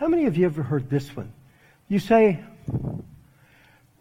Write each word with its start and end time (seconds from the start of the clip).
How 0.00 0.08
many 0.08 0.24
of 0.24 0.38
you 0.38 0.46
ever 0.46 0.62
heard 0.62 0.88
this 0.88 1.14
one? 1.14 1.30
You 1.86 1.98
say, 1.98 2.42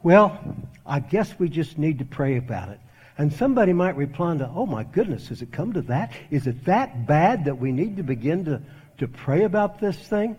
well, 0.01 0.39
I 0.85 1.01
guess 1.01 1.37
we 1.37 1.49
just 1.49 1.77
need 1.77 1.99
to 1.99 2.05
pray 2.05 2.37
about 2.37 2.69
it. 2.69 2.79
And 3.17 3.33
somebody 3.33 3.73
might 3.73 3.97
reply 3.97 4.38
to, 4.38 4.49
oh 4.55 4.65
my 4.65 4.85
goodness, 4.85 5.27
has 5.27 5.41
it 5.41 5.51
come 5.51 5.73
to 5.73 5.81
that? 5.81 6.13
Is 6.31 6.47
it 6.47 6.63
that 6.63 7.05
bad 7.05 7.43
that 7.43 7.59
we 7.59 7.73
need 7.73 7.97
to 7.97 8.04
begin 8.04 8.46
to, 8.46 8.62
to 8.99 9.09
pray 9.09 9.43
about 9.43 9.81
this 9.81 9.97
thing? 9.97 10.38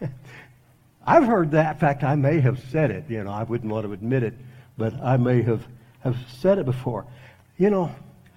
I've 1.06 1.24
heard 1.24 1.52
that. 1.52 1.76
In 1.76 1.78
fact, 1.78 2.02
I 2.02 2.16
may 2.16 2.40
have 2.40 2.58
said 2.70 2.90
it. 2.90 3.04
You 3.08 3.22
know, 3.22 3.30
I 3.30 3.44
wouldn't 3.44 3.70
want 3.70 3.86
to 3.86 3.92
admit 3.92 4.24
it, 4.24 4.34
but 4.76 4.94
I 4.94 5.16
may 5.16 5.42
have, 5.42 5.64
have 6.00 6.16
said 6.40 6.58
it 6.58 6.64
before. 6.64 7.06
You 7.56 7.70
know, 7.70 7.94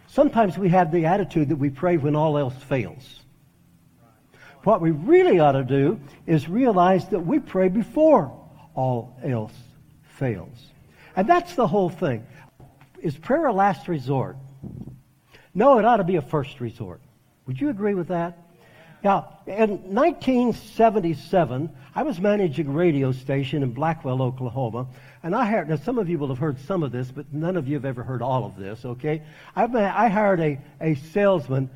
sometimes 0.09 0.59
we 0.59 0.69
have 0.69 0.91
the 0.91 1.07
attitude 1.07 1.49
that 1.49 1.55
we 1.55 1.71
pray 1.71 1.97
when 1.97 2.15
all 2.15 2.37
else 2.37 2.53
fails. 2.53 3.24
What 4.65 4.81
we 4.81 4.89
really 4.89 5.39
ought 5.39 5.51
to 5.51 5.63
do 5.63 5.99
is 6.25 6.49
realize 6.49 7.07
that 7.09 7.19
we 7.19 7.37
pray 7.37 7.69
before 7.69 8.35
all 8.73 9.15
else 9.23 9.53
fails. 10.17 10.57
And 11.15 11.29
that's 11.29 11.53
the 11.53 11.67
whole 11.67 11.89
thing. 11.89 12.25
Is 12.99 13.15
prayer 13.15 13.45
a 13.45 13.53
last 13.53 13.87
resort? 13.87 14.37
No, 15.53 15.77
it 15.77 15.85
ought 15.85 15.97
to 15.97 16.03
be 16.03 16.15
a 16.15 16.21
first 16.21 16.59
resort. 16.59 16.99
Would 17.45 17.61
you 17.61 17.69
agree 17.69 17.93
with 17.93 18.07
that? 18.07 18.39
Now, 19.03 19.37
in 19.45 19.93
1977, 19.93 21.69
I 21.93 22.01
was 22.01 22.19
managing 22.19 22.67
a 22.67 22.71
radio 22.71 23.11
station 23.11 23.61
in 23.61 23.71
Blackwell, 23.71 24.19
Oklahoma, 24.19 24.87
and 25.21 25.35
I 25.35 25.45
hired, 25.45 25.69
now 25.69 25.75
some 25.75 25.99
of 25.99 26.09
you 26.09 26.17
will 26.17 26.29
have 26.29 26.39
heard 26.39 26.59
some 26.61 26.81
of 26.81 26.91
this, 26.91 27.11
but 27.11 27.31
none 27.31 27.55
of 27.55 27.67
you 27.67 27.75
have 27.75 27.85
ever 27.85 28.01
heard 28.01 28.23
all 28.23 28.45
of 28.45 28.57
this, 28.57 28.83
okay? 28.83 29.21
I, 29.55 29.65
I 29.65 30.07
hired 30.07 30.39
a, 30.39 30.59
a 30.81 30.95
salesman 30.95 31.69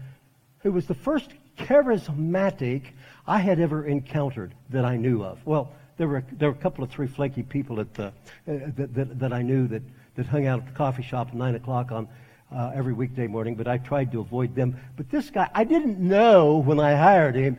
who 0.62 0.72
was 0.72 0.88
the 0.88 0.96
first 0.96 1.30
charismatic 1.60 2.84
I 3.28 3.40
had 3.40 3.60
ever 3.60 3.86
encountered 3.86 4.54
that 4.70 4.86
I 4.86 4.98
knew 4.98 5.24
of. 5.24 5.40
Well, 5.46 5.72
there 5.98 6.08
were, 6.08 6.24
there 6.32 6.50
were 6.50 6.58
a 6.58 6.62
couple 6.62 6.84
of 6.84 6.90
three 6.90 7.08
flaky 7.08 7.44
people 7.44 7.80
at 7.80 7.94
the, 7.94 8.08
uh, 8.08 8.12
that, 8.48 8.94
that, 8.94 9.20
that 9.20 9.34
I 9.34 9.42
knew 9.42 9.68
that 9.68 9.84
that 10.20 10.28
hung 10.28 10.48
out 10.48 10.60
at 10.60 10.66
the 10.66 10.74
coffee 10.74 11.02
shop 11.02 11.30
at 11.30 11.34
9 11.34 11.56
o'clock 11.56 11.94
on 11.94 12.06
uh, 12.54 12.72
every 12.76 12.92
weekday 12.92 13.26
morning, 13.26 13.56
but 13.56 13.70
I 13.70 13.78
tried 13.78 14.12
to 14.12 14.20
avoid 14.20 14.54
them. 14.54 14.76
But 14.98 15.10
this 15.10 15.30
guy, 15.30 15.50
I 15.54 15.64
didn't 15.64 15.98
know 15.98 16.58
when 16.58 16.78
I 16.78 16.96
hired 16.96 17.36
him, 17.36 17.58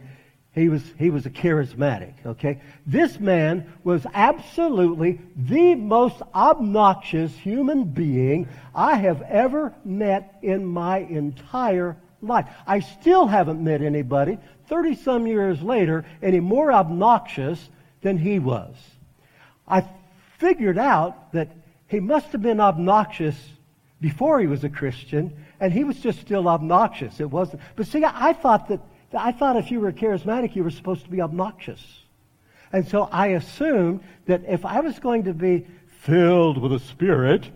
he 0.53 0.69
was, 0.69 0.83
he 0.99 1.09
was 1.09 1.25
a 1.25 1.31
charismatic, 1.31 2.13
okay? 2.27 2.61
This 2.85 3.19
man 3.19 3.73
was 3.83 4.05
absolutely 4.13 5.21
the 5.37 5.75
most 5.75 6.21
obnoxious 6.35 7.35
human 7.35 7.85
being 7.85 8.47
I 8.75 8.97
have 8.97 9.23
ever 9.23 9.73
met 9.83 10.39
in 10.43 10.67
my 10.67 10.99
entire 10.99 11.97
life. 12.23 12.47
I 12.67 12.81
still 12.81 13.27
haven't 13.27 13.63
met 13.63 13.83
anybody, 13.83 14.39
30 14.69 14.97
some 14.97 15.27
years 15.27 15.63
later, 15.63 16.05
any 16.23 16.41
more 16.41 16.73
obnoxious 16.73 17.69
than 18.03 18.19
he 18.19 18.39
was. 18.39 18.75
I 19.67 19.85
figured 20.39 20.79
out 20.79 21.33
that 21.33 21.49
he 21.87 22.01
must 22.01 22.33
have 22.33 22.43
been 22.43 22.61
obnoxious 22.61 23.37
before 24.01 24.41
he 24.41 24.47
was 24.47 24.65
a 24.65 24.69
Christian, 24.69 25.37
and 25.61 25.73
he 25.73 25.85
was 25.85 25.99
just 26.01 26.21
still 26.21 26.49
obnoxious. 26.49 27.21
It 27.21 27.31
wasn't. 27.31 27.63
But 27.77 27.87
see, 27.87 28.03
I 28.05 28.33
thought 28.33 28.69
that 28.69 28.81
I 29.13 29.33
thought 29.33 29.57
if 29.57 29.71
you 29.71 29.81
were 29.81 29.93
charismatic, 29.93 30.55
you 30.55 30.63
were 30.63 30.71
supposed 30.71 31.05
to 31.05 31.11
be 31.11 31.21
obnoxious. 31.21 31.85
And 32.73 32.87
so 32.87 33.09
I 33.11 33.29
assumed 33.29 34.01
that 34.27 34.43
if 34.47 34.65
I 34.65 34.81
was 34.81 34.99
going 35.01 35.25
to 35.25 35.35
be 35.35 35.67
filled 35.89 36.59
with 36.59 36.73
a 36.73 36.79
spirit, 36.79 37.51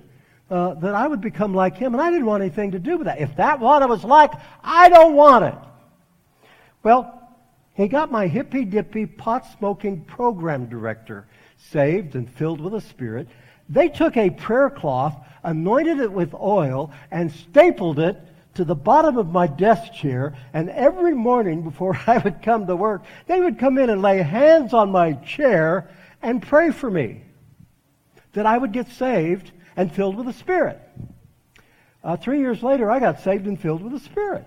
uh, 0.50 0.74
that 0.74 0.94
I 0.94 1.06
would 1.06 1.20
become 1.20 1.54
like 1.54 1.76
him, 1.76 1.94
and 1.94 2.02
I 2.02 2.10
didn't 2.10 2.26
want 2.26 2.42
anything 2.42 2.72
to 2.72 2.78
do 2.78 2.98
with 2.98 3.06
that. 3.06 3.20
If 3.20 3.36
that 3.36 3.60
what 3.60 3.82
I 3.82 3.86
was 3.86 4.04
like, 4.04 4.32
I 4.62 4.88
don't 4.88 5.14
want 5.14 5.44
it. 5.44 5.54
Well, 6.82 7.20
he 7.74 7.88
got 7.88 8.12
my 8.12 8.26
hippy 8.26 8.64
dippy 8.64 9.06
pot 9.06 9.46
smoking 9.58 10.04
program 10.04 10.66
director 10.66 11.26
saved 11.70 12.14
and 12.14 12.30
filled 12.30 12.60
with 12.60 12.74
a 12.74 12.80
spirit, 12.80 13.28
they 13.68 13.88
took 13.88 14.16
a 14.16 14.30
prayer 14.30 14.70
cloth, 14.70 15.16
anointed 15.42 15.98
it 15.98 16.12
with 16.12 16.34
oil, 16.34 16.92
and 17.10 17.32
stapled 17.32 17.98
it 17.98 18.20
to 18.54 18.64
the 18.64 18.74
bottom 18.74 19.16
of 19.16 19.32
my 19.32 19.46
desk 19.46 19.92
chair. 19.92 20.36
And 20.52 20.70
every 20.70 21.14
morning 21.14 21.62
before 21.62 21.98
I 22.06 22.18
would 22.18 22.42
come 22.42 22.66
to 22.66 22.76
work, 22.76 23.04
they 23.26 23.40
would 23.40 23.58
come 23.58 23.78
in 23.78 23.90
and 23.90 24.02
lay 24.02 24.22
hands 24.22 24.74
on 24.74 24.90
my 24.90 25.14
chair 25.14 25.88
and 26.22 26.42
pray 26.42 26.70
for 26.70 26.90
me 26.90 27.22
that 28.32 28.46
I 28.46 28.58
would 28.58 28.72
get 28.72 28.88
saved 28.88 29.52
and 29.76 29.92
filled 29.92 30.16
with 30.16 30.26
the 30.26 30.32
Spirit. 30.32 30.80
Uh, 32.02 32.16
three 32.16 32.40
years 32.40 32.62
later, 32.62 32.90
I 32.90 33.00
got 33.00 33.20
saved 33.20 33.46
and 33.46 33.58
filled 33.58 33.82
with 33.82 33.92
the 33.92 34.00
Spirit. 34.00 34.46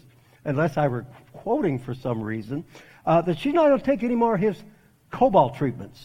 unless 0.44 0.76
I 0.76 0.88
were 0.88 1.06
quoting 1.32 1.78
for 1.78 1.94
some 1.94 2.22
reason, 2.22 2.64
uh, 3.06 3.22
that 3.22 3.38
she's 3.38 3.54
not 3.54 3.68
going 3.68 3.78
to 3.78 3.84
take 3.84 4.02
any 4.02 4.14
more 4.14 4.34
of 4.34 4.40
his 4.40 4.62
cobalt 5.10 5.56
treatments. 5.56 6.04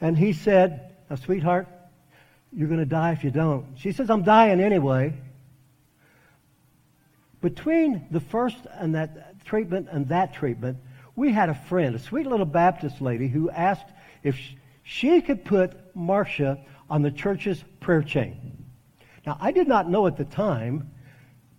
And 0.00 0.16
he 0.16 0.32
said, 0.32 0.96
now, 1.08 1.16
sweetheart, 1.16 1.68
you're 2.52 2.68
going 2.68 2.80
to 2.80 2.86
die 2.86 3.12
if 3.12 3.24
you 3.24 3.30
don't. 3.30 3.66
She 3.76 3.92
says, 3.92 4.10
I'm 4.10 4.22
dying 4.22 4.60
anyway. 4.60 5.14
Between 7.40 8.06
the 8.10 8.20
first 8.20 8.58
and 8.72 8.94
that 8.94 9.44
treatment 9.44 9.88
and 9.90 10.08
that 10.08 10.34
treatment, 10.34 10.78
we 11.18 11.32
had 11.32 11.48
a 11.48 11.54
friend, 11.54 11.94
a 11.94 11.98
sweet 11.98 12.26
little 12.26 12.46
Baptist 12.46 13.00
lady, 13.00 13.28
who 13.28 13.50
asked 13.50 13.88
if 14.22 14.38
she 14.82 15.20
could 15.20 15.44
put 15.44 15.94
Marcia 15.94 16.58
on 16.88 17.02
the 17.02 17.10
church's 17.10 17.62
prayer 17.80 18.02
chain. 18.02 18.64
Now, 19.26 19.36
I 19.40 19.52
did 19.52 19.68
not 19.68 19.90
know 19.90 20.06
at 20.06 20.16
the 20.16 20.24
time 20.24 20.90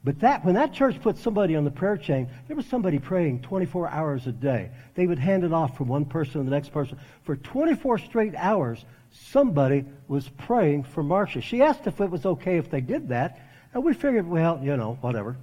but 0.04 0.22
that, 0.22 0.46
when 0.46 0.56
that 0.56 0.72
church 0.72 1.02
put 1.02 1.18
somebody 1.18 1.56
on 1.56 1.66
the 1.66 1.72
prayer 1.72 1.98
chain, 1.98 2.30
there 2.48 2.56
was 2.56 2.66
somebody 2.66 3.00
praying 3.00 3.42
24 3.42 3.90
hours 3.90 4.28
a 4.28 4.32
day. 4.32 4.72
They 4.96 5.06
would 5.06 5.20
hand 5.20 5.44
it 5.44 5.52
off 5.52 5.76
from 5.76 5.90
one 5.90 6.06
person 6.06 6.40
to 6.40 6.44
the 6.44 6.56
next 6.56 6.70
person. 6.70 6.98
For 7.24 7.36
24 7.36 7.98
straight 7.98 8.34
hours, 8.36 8.86
somebody 9.12 9.84
was 10.08 10.30
praying 10.30 10.84
for 10.84 11.04
Marcia. 11.04 11.42
She 11.42 11.62
asked 11.62 11.86
if 11.86 12.00
it 12.00 12.10
was 12.10 12.26
okay 12.26 12.58
if 12.58 12.72
they 12.72 12.80
did 12.80 13.10
that, 13.10 13.42
and 13.74 13.84
we 13.84 13.94
figured, 13.94 14.28
well, 14.28 14.60
you 14.64 14.78
know, 14.78 14.98
whatever. 15.02 15.36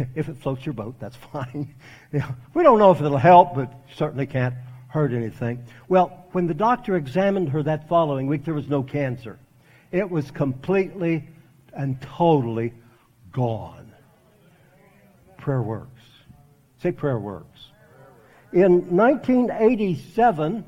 if 0.14 0.28
it 0.28 0.36
floats 0.38 0.64
your 0.64 0.72
boat, 0.72 0.96
that's 0.98 1.16
fine. 1.32 1.74
we 2.54 2.62
don't 2.62 2.78
know 2.78 2.90
if 2.90 3.00
it'll 3.00 3.16
help, 3.16 3.54
but 3.54 3.72
certainly 3.94 4.26
can't 4.26 4.54
hurt 4.88 5.12
anything. 5.12 5.64
Well, 5.88 6.26
when 6.32 6.46
the 6.46 6.54
doctor 6.54 6.96
examined 6.96 7.48
her 7.50 7.62
that 7.62 7.88
following 7.88 8.26
week, 8.26 8.44
there 8.44 8.54
was 8.54 8.68
no 8.68 8.82
cancer. 8.82 9.38
It 9.90 10.10
was 10.10 10.30
completely 10.30 11.28
and 11.72 12.00
totally 12.00 12.74
gone. 13.32 13.92
Prayer 15.38 15.62
works. 15.62 16.02
Say 16.82 16.92
prayer 16.92 17.18
works. 17.18 17.58
In 18.52 18.94
1987, 18.94 20.64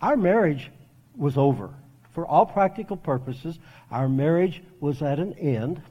our 0.00 0.16
marriage 0.16 0.70
was 1.16 1.36
over. 1.36 1.70
For 2.12 2.24
all 2.26 2.46
practical 2.46 2.96
purposes, 2.96 3.58
our 3.90 4.08
marriage 4.08 4.62
was 4.80 5.02
at 5.02 5.18
an 5.18 5.34
end. 5.34 5.82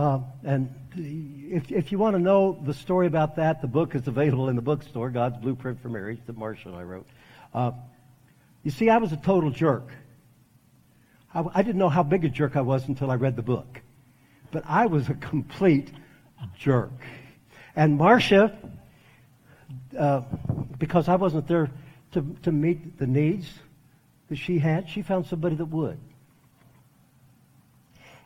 Uh, 0.00 0.18
and 0.44 0.74
if, 0.96 1.70
if 1.70 1.92
you 1.92 1.98
want 1.98 2.16
to 2.16 2.18
know 2.18 2.58
the 2.64 2.72
story 2.72 3.06
about 3.06 3.36
that, 3.36 3.60
the 3.60 3.68
book 3.68 3.94
is 3.94 4.08
available 4.08 4.48
in 4.48 4.56
the 4.56 4.62
bookstore, 4.62 5.10
God's 5.10 5.36
Blueprint 5.36 5.82
for 5.82 5.90
Marriage, 5.90 6.20
that 6.24 6.38
Marcia 6.38 6.68
and 6.68 6.76
I 6.78 6.84
wrote. 6.84 7.06
Uh, 7.52 7.72
you 8.62 8.70
see, 8.70 8.88
I 8.88 8.96
was 8.96 9.12
a 9.12 9.18
total 9.18 9.50
jerk. 9.50 9.92
I, 11.34 11.44
I 11.52 11.60
didn't 11.60 11.76
know 11.76 11.90
how 11.90 12.02
big 12.02 12.24
a 12.24 12.30
jerk 12.30 12.56
I 12.56 12.62
was 12.62 12.88
until 12.88 13.10
I 13.10 13.16
read 13.16 13.36
the 13.36 13.42
book. 13.42 13.82
But 14.50 14.62
I 14.66 14.86
was 14.86 15.10
a 15.10 15.14
complete 15.14 15.92
jerk. 16.58 16.98
And 17.76 17.98
Marcia, 17.98 18.56
uh, 19.98 20.22
because 20.78 21.10
I 21.10 21.16
wasn't 21.16 21.46
there 21.46 21.70
to, 22.12 22.36
to 22.44 22.50
meet 22.50 22.98
the 22.98 23.06
needs 23.06 23.52
that 24.30 24.36
she 24.36 24.60
had, 24.60 24.88
she 24.88 25.02
found 25.02 25.26
somebody 25.26 25.56
that 25.56 25.66
would. 25.66 25.98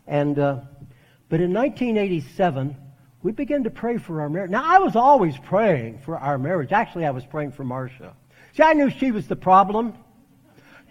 And, 0.07 0.39
uh, 0.39 0.61
but 1.35 1.41
in 1.41 1.53
1987, 1.53 2.77
we 3.25 3.33
began 3.33 3.65
to 3.65 3.71
pray 3.71 3.99
for 3.99 4.21
our 4.21 4.29
marriage. 4.29 4.53
Now, 4.53 4.63
I 4.65 4.79
was 4.79 4.95
always 4.95 5.37
praying 5.37 5.99
for 5.99 6.17
our 6.17 6.39
marriage. 6.39 6.71
Actually, 6.71 7.07
I 7.07 7.11
was 7.11 7.27
praying 7.27 7.51
for 7.51 7.65
Marcia. 7.65 8.15
See, 8.57 8.63
I 8.63 8.73
knew 8.73 8.89
she 8.89 9.11
was 9.11 9.27
the 9.27 9.35
problem. 9.35 9.95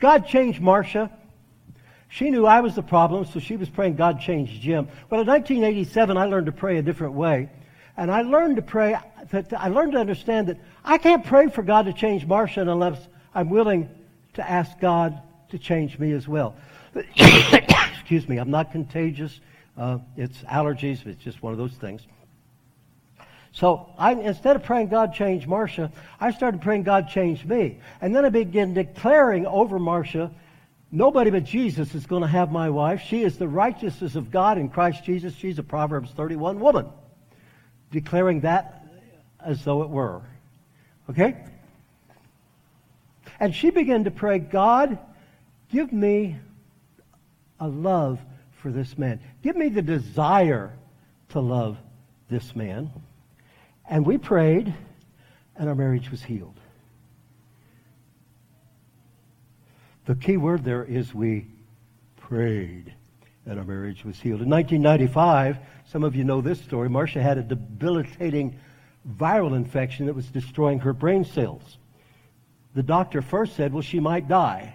God 0.02 0.28
changed 0.28 0.60
Marcia. 0.60 1.10
She 2.10 2.30
knew 2.30 2.46
I 2.46 2.60
was 2.60 2.76
the 2.76 2.84
problem, 2.84 3.24
so 3.24 3.40
she 3.40 3.56
was 3.56 3.70
praying 3.70 3.96
God 3.96 4.20
changed 4.20 4.62
Jim. 4.62 4.90
But 5.10 5.22
in 5.22 5.28
1987, 5.28 6.18
I 6.18 6.26
learned 6.26 6.48
to 6.48 6.52
pray 6.52 6.78
a 6.78 6.82
different 6.82 7.14
way. 7.14 7.50
And 7.96 8.12
I 8.12 8.24
learned 8.24 8.58
to 8.58 8.62
pray, 8.62 8.98
that 9.32 9.54
I 9.54 9.70
learned 9.70 9.94
to 9.94 10.00
understand 10.00 10.50
that 10.50 10.58
I 10.84 10.98
can't 10.98 11.26
pray 11.26 11.48
for 11.48 11.64
God 11.64 11.86
to 11.86 11.94
change 11.94 12.26
Marcia 12.26 12.70
unless 12.70 13.00
I'm 13.34 13.50
willing 13.50 13.90
to 14.34 14.46
ask 14.46 14.78
God 14.78 15.22
to 15.52 15.58
change 15.58 15.98
me 16.00 16.12
as 16.12 16.28
well. 16.28 16.58
Excuse 17.16 18.28
me, 18.28 18.40
I'm 18.40 18.52
not 18.52 18.74
contagious. 18.74 19.40
Uh, 19.78 20.00
it's 20.16 20.38
allergies. 20.40 21.06
It's 21.06 21.24
just 21.24 21.42
one 21.42 21.52
of 21.52 21.58
those 21.58 21.74
things. 21.74 22.02
So 23.54 23.94
I, 23.98 24.14
instead 24.14 24.56
of 24.56 24.64
praying 24.64 24.88
God 24.88 25.14
change 25.14 25.46
Marcia, 25.46 25.92
I 26.20 26.32
started 26.32 26.62
praying 26.62 26.84
God 26.84 27.10
change 27.10 27.46
me. 27.46 27.80
And 28.02 28.16
then 28.16 28.26
I 28.26 28.30
began 28.30 28.74
declaring 28.74 29.46
over 29.46 29.78
Marcia, 29.78 30.32
nobody 30.92 31.30
but 31.30 31.44
Jesus 31.44 31.94
is 31.94 32.08
going 32.08 32.24
to 32.24 32.28
have 32.28 32.52
my 32.52 32.72
wife. 32.72 33.02
She 33.02 33.24
is 33.24 33.38
the 33.38 33.48
righteousness 33.48 34.16
of 34.16 34.32
God 34.32 34.58
in 34.58 34.70
Christ 34.70 35.04
Jesus. 35.04 35.36
She's 35.36 35.60
a 35.60 35.64
Proverbs 35.64 36.10
31 36.12 36.60
woman. 36.60 36.88
Declaring 37.92 38.42
that 38.42 38.88
as 39.40 39.64
though 39.64 39.84
it 39.84 39.90
were. 39.90 40.24
Okay? 41.12 41.38
And 43.40 43.54
she 43.54 43.70
began 43.70 44.06
to 44.06 44.12
pray, 44.12 44.40
God, 44.40 44.98
give 45.72 45.94
me 45.94 46.38
a 47.60 47.68
love 47.68 48.20
for 48.64 48.72
this 48.72 48.98
man. 48.98 49.20
Give 49.44 49.58
me 49.58 49.68
the 49.68 49.82
desire 49.82 50.72
to 51.30 51.42
love 51.42 51.78
this 52.30 52.56
man. 52.56 52.90
And 53.88 54.06
we 54.06 54.18
prayed, 54.18 54.74
and 55.58 55.68
our 55.68 55.76
marriage 55.76 56.10
was 56.10 56.24
healed. 56.24 56.58
The 60.06 60.16
key 60.16 60.38
word 60.38 60.64
there 60.64 60.86
is 60.86 61.14
we 61.14 61.48
prayed, 62.16 62.94
and 63.46 63.60
our 63.60 63.66
marriage 63.66 64.06
was 64.06 64.18
healed. 64.18 64.42
In 64.42 64.50
1995, 64.50 65.58
some 65.86 66.06
of 66.06 66.16
you 66.16 66.24
know 66.24 66.40
this 66.40 66.62
story, 66.62 66.88
Marcia 66.88 67.22
had 67.22 67.38
a 67.38 67.44
debilitating 67.44 68.58
viral 69.18 69.58
infection 69.58 70.06
that 70.06 70.16
was 70.16 70.28
destroying 70.28 70.80
her 70.80 70.94
brain 70.94 71.26
cells. 71.26 71.78
The 72.76 72.84
doctor 72.84 73.22
first 73.22 73.58
said, 73.58 73.74
well, 73.74 73.82
she 73.82 74.00
might 74.00 74.30
die. 74.30 74.74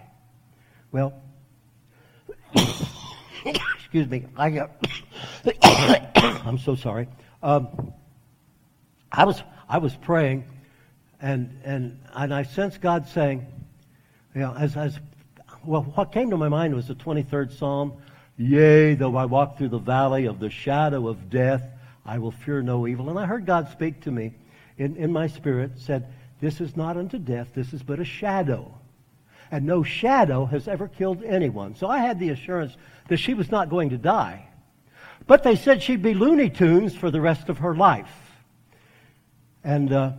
Well, 0.91 1.13
excuse 3.89 4.07
me, 4.07 4.27
I 4.37 4.51
got, 4.51 4.69
I'm 6.45 6.59
so 6.59 6.75
sorry. 6.75 7.07
Um, 7.41 7.91
I 9.11 9.25
was, 9.25 9.41
I 9.67 9.79
was 9.79 9.95
praying, 9.95 10.43
and, 11.19 11.59
and, 11.63 11.99
and 12.13 12.31
I 12.31 12.43
sensed 12.43 12.81
God 12.81 13.07
saying, 13.07 13.47
you 14.35 14.41
know, 14.41 14.53
as, 14.55 14.77
as, 14.77 14.99
well, 15.65 15.81
what 15.95 16.11
came 16.11 16.29
to 16.29 16.37
my 16.37 16.49
mind 16.49 16.75
was 16.75 16.87
the 16.87 16.93
23rd 16.93 17.57
Psalm. 17.57 17.93
Yea, 18.37 18.93
though 18.93 19.17
I 19.17 19.25
walk 19.25 19.57
through 19.57 19.69
the 19.69 19.79
valley 19.79 20.27
of 20.27 20.39
the 20.39 20.51
shadow 20.51 21.07
of 21.07 21.31
death, 21.31 21.63
I 22.05 22.19
will 22.19 22.31
fear 22.31 22.61
no 22.61 22.85
evil. 22.85 23.09
And 23.09 23.17
I 23.17 23.25
heard 23.25 23.47
God 23.47 23.71
speak 23.71 24.01
to 24.01 24.11
me 24.11 24.35
in, 24.77 24.97
in 24.97 25.11
my 25.11 25.25
spirit, 25.25 25.71
said, 25.77 26.13
This 26.39 26.61
is 26.61 26.77
not 26.77 26.95
unto 26.95 27.17
death, 27.17 27.47
this 27.55 27.73
is 27.73 27.81
but 27.81 27.99
a 27.99 28.05
shadow. 28.05 28.71
And 29.51 29.65
no 29.65 29.83
shadow 29.83 30.45
has 30.45 30.67
ever 30.67 30.87
killed 30.87 31.23
anyone. 31.23 31.75
So 31.75 31.87
I 31.87 31.99
had 31.99 32.19
the 32.19 32.29
assurance 32.29 32.75
that 33.07 33.17
she 33.17 33.33
was 33.33 33.49
not 33.49 33.69
going 33.69 33.89
to 33.89 33.97
die. 33.97 34.45
But 35.27 35.43
they 35.43 35.55
said 35.55 35.81
she'd 35.81 36.01
be 36.01 36.13
Looney 36.13 36.49
Tunes 36.49 36.95
for 36.95 37.11
the 37.11 37.21
rest 37.21 37.49
of 37.49 37.59
her 37.59 37.75
life. 37.75 38.11
And 39.63 39.91
uh, 39.91 40.11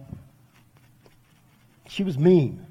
she 1.89 2.05
was 2.05 2.19
mean. 2.19 2.67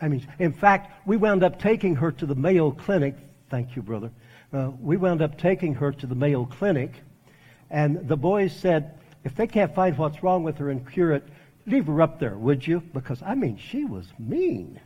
I 0.00 0.08
mean, 0.08 0.26
in 0.38 0.52
fact, 0.52 1.06
we 1.06 1.16
wound 1.16 1.42
up 1.42 1.58
taking 1.58 1.96
her 1.96 2.12
to 2.12 2.26
the 2.26 2.34
Mayo 2.34 2.70
Clinic. 2.70 3.14
Thank 3.48 3.76
you, 3.76 3.82
brother. 3.82 4.10
Uh, 4.52 4.70
we 4.80 4.96
wound 4.96 5.22
up 5.22 5.38
taking 5.38 5.74
her 5.74 5.92
to 5.92 6.06
the 6.06 6.14
Mayo 6.14 6.44
Clinic, 6.44 6.92
and 7.70 8.06
the 8.06 8.16
boys 8.16 8.54
said, 8.54 8.98
if 9.24 9.34
they 9.34 9.46
can't 9.46 9.74
find 9.74 9.96
what's 9.96 10.22
wrong 10.22 10.44
with 10.44 10.58
her 10.58 10.70
and 10.70 10.90
cure 10.92 11.12
it, 11.12 11.24
leave 11.66 11.86
her 11.86 12.02
up 12.02 12.20
there, 12.20 12.36
would 12.36 12.66
you? 12.66 12.80
Because, 12.92 13.22
I 13.22 13.34
mean, 13.34 13.56
she 13.56 13.84
was 13.84 14.06
mean. 14.18 14.78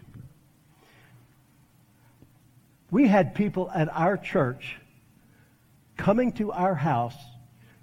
We 2.90 3.06
had 3.06 3.34
people 3.34 3.70
at 3.74 3.88
our 3.94 4.16
church 4.16 4.76
coming 5.96 6.32
to 6.32 6.52
our 6.52 6.74
house. 6.74 7.16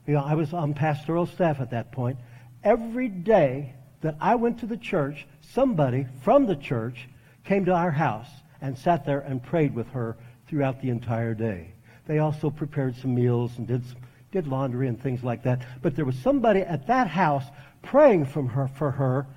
You 0.07 0.15
know, 0.15 0.23
I 0.23 0.35
was 0.35 0.53
on 0.53 0.73
pastoral 0.73 1.25
staff 1.25 1.59
at 1.59 1.71
that 1.71 1.91
point 1.91 2.17
every 2.65 3.07
day 3.07 3.73
that 4.01 4.17
I 4.19 4.35
went 4.35 4.59
to 4.59 4.65
the 4.65 4.77
church, 4.77 5.25
somebody 5.41 6.07
from 6.23 6.47
the 6.47 6.55
church 6.55 7.07
came 7.45 7.65
to 7.65 7.73
our 7.73 7.91
house 7.91 8.27
and 8.59 8.77
sat 8.77 9.05
there 9.05 9.21
and 9.21 9.41
prayed 9.41 9.73
with 9.73 9.87
her 9.89 10.17
throughout 10.47 10.81
the 10.81 10.89
entire 10.89 11.33
day. 11.33 11.73
They 12.07 12.19
also 12.19 12.49
prepared 12.49 12.95
some 12.95 13.15
meals 13.15 13.57
and 13.57 13.67
did, 13.67 13.83
did 14.31 14.47
laundry 14.47 14.87
and 14.87 15.01
things 15.01 15.23
like 15.23 15.43
that. 15.43 15.61
But 15.81 15.95
there 15.95 16.05
was 16.05 16.17
somebody 16.17 16.61
at 16.61 16.87
that 16.87 17.07
house 17.07 17.45
praying 17.83 18.25
from 18.25 18.47
her, 18.49 18.67
for 18.67 18.91
her 18.91 19.27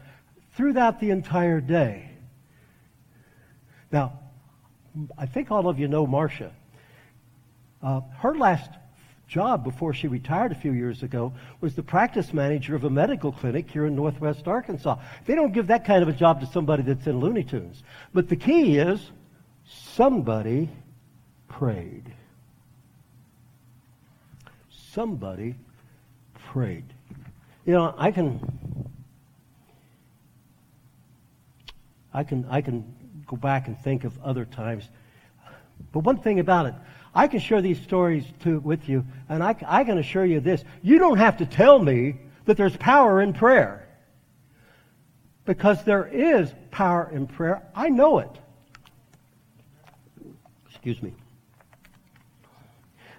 throughout 0.55 1.01
the 1.01 1.11
entire 1.11 1.61
day. 1.61 2.11
Now, 3.93 4.19
I 5.17 5.27
think 5.27 5.51
all 5.51 5.69
of 5.69 5.79
you 5.79 5.89
know 5.89 6.07
Marcia. 6.07 6.53
Uh, 7.83 8.01
her 8.19 8.35
last 8.37 8.71
job 9.29 9.63
before 9.63 9.93
she 9.93 10.09
retired 10.09 10.51
a 10.53 10.55
few 10.55 10.73
years 10.73 11.03
ago 11.03 11.33
was 11.61 11.75
the 11.75 11.83
practice 11.83 12.33
manager 12.33 12.75
of 12.75 12.85
a 12.85 12.91
medical 12.91 13.31
clinic 13.31 13.71
here 13.71 13.87
in 13.87 13.95
northwest 13.95 14.49
Arkansas. 14.49 14.97
They 15.27 15.35
don't 15.35 15.53
give 15.53 15.67
that 15.69 15.85
kind 15.85 16.03
of 16.03 16.09
a 16.09 16.13
job 16.13 16.41
to 16.41 16.47
somebody 16.47 16.83
that's 16.83 17.07
in 17.07 17.21
Looney 17.21 17.45
Tunes. 17.45 17.83
But 18.13 18.29
the 18.29 18.37
key 18.37 18.79
is 18.79 19.11
somebody 19.67 20.71
prayed. 21.49 22.15
Somebody 24.71 25.55
prayed. 26.53 26.85
You 27.67 27.75
know, 27.75 27.95
I 27.99 28.11
can 28.11 28.41
I 32.13 32.25
can 32.25 32.47
I 32.49 32.63
can 32.63 32.95
go 33.29 33.37
back 33.37 33.69
and 33.69 33.79
think 33.79 34.05
of 34.05 34.19
other 34.25 34.45
times. 34.45 34.89
But 35.93 36.01
one 36.01 36.19
thing 36.19 36.41
about 36.41 36.67
it, 36.67 36.75
I 37.15 37.29
can 37.29 37.41
share 37.41 37.63
these 37.63 37.81
stories 37.81 38.25
with 38.45 38.89
you, 38.89 39.05
and 39.29 39.43
I, 39.43 39.55
I 39.67 39.85
can 39.85 39.99
assure 39.99 40.25
you 40.25 40.41
this. 40.41 40.65
You 40.83 40.99
don't 40.99 41.19
have 41.19 41.37
to 41.39 41.47
tell 41.47 41.79
me 41.79 42.17
that 42.47 42.57
there's 42.57 42.77
power 42.77 43.21
in 43.21 43.33
prayer. 43.33 43.87
Because 45.45 45.85
there 45.85 46.07
is 46.07 46.53
power 46.71 47.09
in 47.13 47.27
prayer. 47.27 47.63
I 47.75 47.89
know 47.89 48.19
it. 48.19 48.31
Excuse 50.69 51.03
me. 51.03 51.15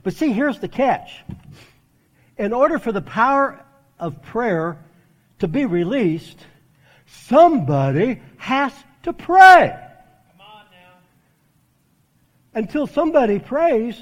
But 0.04 0.14
see, 0.14 0.32
here's 0.32 0.60
the 0.60 0.68
catch. 0.68 1.24
In 2.38 2.54
order 2.54 2.80
for 2.80 2.92
the 2.92 3.02
power 3.02 3.64
of 4.00 4.22
prayer 4.24 4.78
to 5.40 5.48
be 5.48 5.66
released, 5.66 6.38
somebody 7.06 8.22
has 8.38 8.74
to 9.04 9.14
pray 9.14 9.89
until 12.54 12.88
somebody 12.88 13.40
prays, 13.40 14.02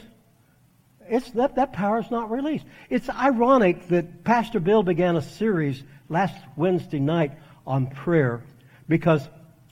it's 1.09 1.29
that, 1.31 1.55
that 1.55 1.73
power 1.73 1.99
is 1.99 2.11
not 2.11 2.31
released. 2.31 2.65
It's 2.89 3.09
ironic 3.09 3.87
that 3.89 4.23
Pastor 4.23 4.59
Bill 4.59 4.83
began 4.83 5.15
a 5.15 5.21
series 5.21 5.83
last 6.09 6.35
Wednesday 6.55 6.99
night 6.99 7.31
on 7.65 7.87
prayer 7.87 8.43
because 8.87 9.27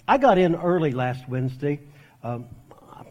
I 0.07 0.17
got 0.17 0.37
in 0.37 0.55
early 0.55 0.91
last 0.91 1.27
Wednesday. 1.27 1.79
Um, 2.23 2.45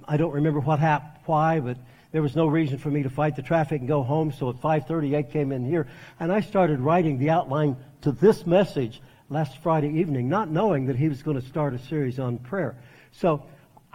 I 0.07 0.17
don't 0.17 0.33
remember 0.33 0.61
what 0.61 0.79
happened, 0.79 1.23
why, 1.27 1.61
but 1.61 1.79
there 2.13 2.23
was 2.23 2.37
no 2.37 2.47
reason 2.47 2.79
for 2.79 2.91
me 2.91 3.03
to 3.03 3.11
fight 3.11 3.37
the 3.37 3.43
traffic 3.43 3.81
and 3.81 3.89
go 3.89 4.03
home. 4.03 4.33
So 4.33 4.51
at 4.51 4.61
5:30, 4.61 5.17
I 5.17 5.23
came 5.23 5.51
in 5.53 5.65
here 5.65 5.89
and 6.21 6.31
I 6.31 6.41
started 6.41 6.81
writing 6.81 7.19
the 7.19 7.31
outline 7.31 7.77
to 8.03 8.13
this 8.13 8.47
message 8.47 9.03
last 9.31 9.59
Friday 9.59 9.89
evening, 9.99 10.29
not 10.29 10.51
knowing 10.51 10.87
that 10.87 10.97
he 10.97 11.09
was 11.09 11.23
going 11.23 11.41
to 11.41 11.47
start 11.47 11.75
a 11.75 11.79
series 11.79 12.19
on 12.19 12.39
prayer. 12.39 12.77
So 13.13 13.45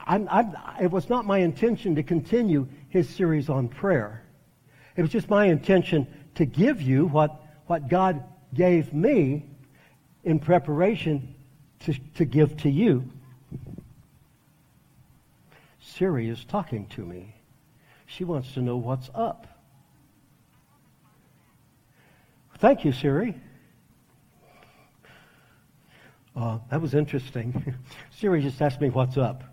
I'm, 0.06 0.28
I'm, 0.30 0.56
it 0.82 0.92
was 0.92 1.10
not 1.10 1.26
my 1.26 1.40
intention 1.40 1.96
to 1.96 2.04
continue 2.04 2.68
his 2.90 3.10
series 3.10 3.50
on 3.50 3.68
prayer. 3.68 4.24
It 4.96 5.02
was 5.02 5.12
just 5.12 5.30
my 5.30 5.46
intention 5.46 6.08
to 6.36 6.46
give 6.46 6.82
you 6.82 7.08
what, 7.08 7.42
what 7.68 7.90
God 7.90 8.24
gave 8.54 8.94
me 8.94 9.46
in 10.24 10.40
preparation 10.40 11.36
to, 11.82 11.94
to 12.16 12.26
give 12.26 12.58
to 12.58 12.70
you. 12.70 13.10
Siri 15.80 16.30
is 16.30 16.44
talking 16.46 16.88
to 16.88 17.06
me. 17.06 17.36
She 18.06 18.24
wants 18.24 18.54
to 18.54 18.62
know 18.62 18.78
what's 18.78 19.10
up. 19.14 19.48
Thank 22.58 22.84
you, 22.84 22.92
Siri. 22.92 23.36
Uh, 26.36 26.60
that 26.70 26.82
was 26.82 26.94
interesting. 26.94 27.76
Siri 28.12 28.42
just 28.42 28.62
asked 28.62 28.82
me 28.82 28.90
what's 28.90 29.18
up. 29.18 29.44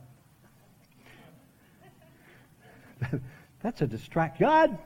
That's 3.63 3.83
a 3.83 3.87
distract. 3.87 4.39
God, 4.39 4.79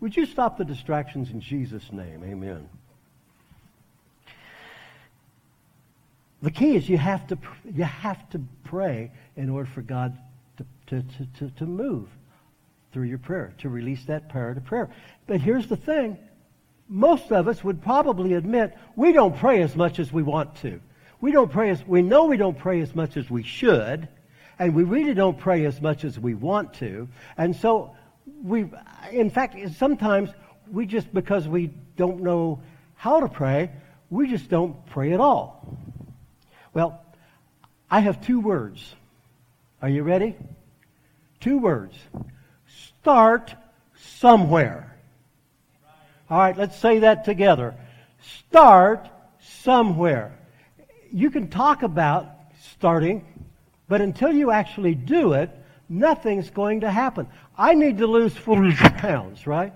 would 0.00 0.16
you 0.16 0.26
stop 0.26 0.58
the 0.58 0.64
distractions 0.64 1.30
in 1.30 1.40
Jesus' 1.40 1.92
name? 1.92 2.22
Amen. 2.24 2.68
The 6.42 6.50
key 6.50 6.76
is 6.76 6.88
you 6.88 6.98
have 6.98 7.26
to, 7.28 7.38
you 7.72 7.84
have 7.84 8.28
to 8.30 8.40
pray 8.64 9.12
in 9.36 9.48
order 9.48 9.68
for 9.72 9.80
God 9.80 10.18
to, 10.56 10.66
to, 10.88 11.26
to, 11.38 11.50
to, 11.50 11.66
move 11.66 12.08
through 12.92 13.04
your 13.04 13.18
prayer, 13.18 13.54
to 13.58 13.68
release 13.68 14.04
that 14.06 14.28
power 14.28 14.52
to 14.52 14.60
prayer. 14.60 14.90
But 15.26 15.40
here's 15.40 15.68
the 15.68 15.76
thing. 15.76 16.18
Most 16.88 17.30
of 17.30 17.46
us 17.46 17.62
would 17.62 17.80
probably 17.80 18.34
admit 18.34 18.76
we 18.96 19.12
don't 19.12 19.36
pray 19.36 19.62
as 19.62 19.76
much 19.76 20.00
as 20.00 20.12
we 20.12 20.24
want 20.24 20.56
to. 20.56 20.80
We 21.20 21.30
don't 21.30 21.50
pray 21.50 21.70
as, 21.70 21.86
we 21.86 22.02
know 22.02 22.24
we 22.24 22.36
don't 22.36 22.58
pray 22.58 22.80
as 22.80 22.94
much 22.94 23.16
as 23.16 23.30
we 23.30 23.44
should, 23.44 24.08
and 24.58 24.74
we 24.74 24.84
really 24.84 25.14
don't 25.14 25.38
pray 25.38 25.64
as 25.64 25.80
much 25.80 26.04
as 26.04 26.18
we 26.18 26.34
want 26.34 26.74
to. 26.74 27.08
And 27.36 27.54
so 27.54 27.94
we, 28.42 28.70
in 29.10 29.30
fact, 29.30 29.56
sometimes 29.76 30.30
we 30.70 30.86
just, 30.86 31.12
because 31.12 31.48
we 31.48 31.70
don't 31.96 32.22
know 32.22 32.60
how 32.94 33.20
to 33.20 33.28
pray, 33.28 33.70
we 34.10 34.28
just 34.28 34.48
don't 34.48 34.86
pray 34.86 35.12
at 35.12 35.20
all. 35.20 35.78
Well, 36.74 37.00
I 37.90 38.00
have 38.00 38.24
two 38.24 38.40
words. 38.40 38.94
Are 39.80 39.88
you 39.88 40.02
ready? 40.02 40.36
Two 41.40 41.58
words. 41.58 41.96
Start 43.00 43.54
somewhere. 43.96 44.96
All 46.30 46.38
right, 46.38 46.56
let's 46.56 46.78
say 46.78 47.00
that 47.00 47.24
together. 47.24 47.74
Start 48.48 49.08
somewhere. 49.40 50.38
You 51.12 51.30
can 51.30 51.48
talk 51.48 51.82
about 51.82 52.30
starting, 52.74 53.24
but 53.92 54.00
until 54.00 54.32
you 54.32 54.50
actually 54.50 54.94
do 54.94 55.34
it, 55.34 55.50
nothing's 55.86 56.48
going 56.48 56.80
to 56.80 56.90
happen. 56.90 57.26
I 57.58 57.74
need 57.74 57.98
to 57.98 58.06
lose 58.06 58.34
40 58.34 58.72
pounds, 58.72 59.46
right? 59.46 59.70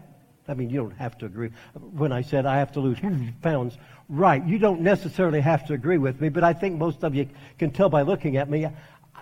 I 0.48 0.54
mean, 0.54 0.70
you 0.70 0.78
don't 0.78 0.96
have 0.96 1.18
to 1.18 1.26
agree. 1.26 1.50
When 1.74 2.12
I 2.12 2.22
said 2.22 2.46
I 2.46 2.56
have 2.56 2.72
to 2.72 2.80
lose 2.80 2.96
pounds, 3.42 3.76
right, 4.08 4.42
you 4.42 4.58
don't 4.58 4.80
necessarily 4.80 5.42
have 5.42 5.66
to 5.66 5.74
agree 5.74 5.98
with 5.98 6.18
me, 6.18 6.30
but 6.30 6.44
I 6.44 6.54
think 6.54 6.78
most 6.78 7.04
of 7.04 7.14
you 7.14 7.28
can 7.58 7.72
tell 7.72 7.90
by 7.90 8.00
looking 8.00 8.38
at 8.38 8.48
me, 8.48 8.66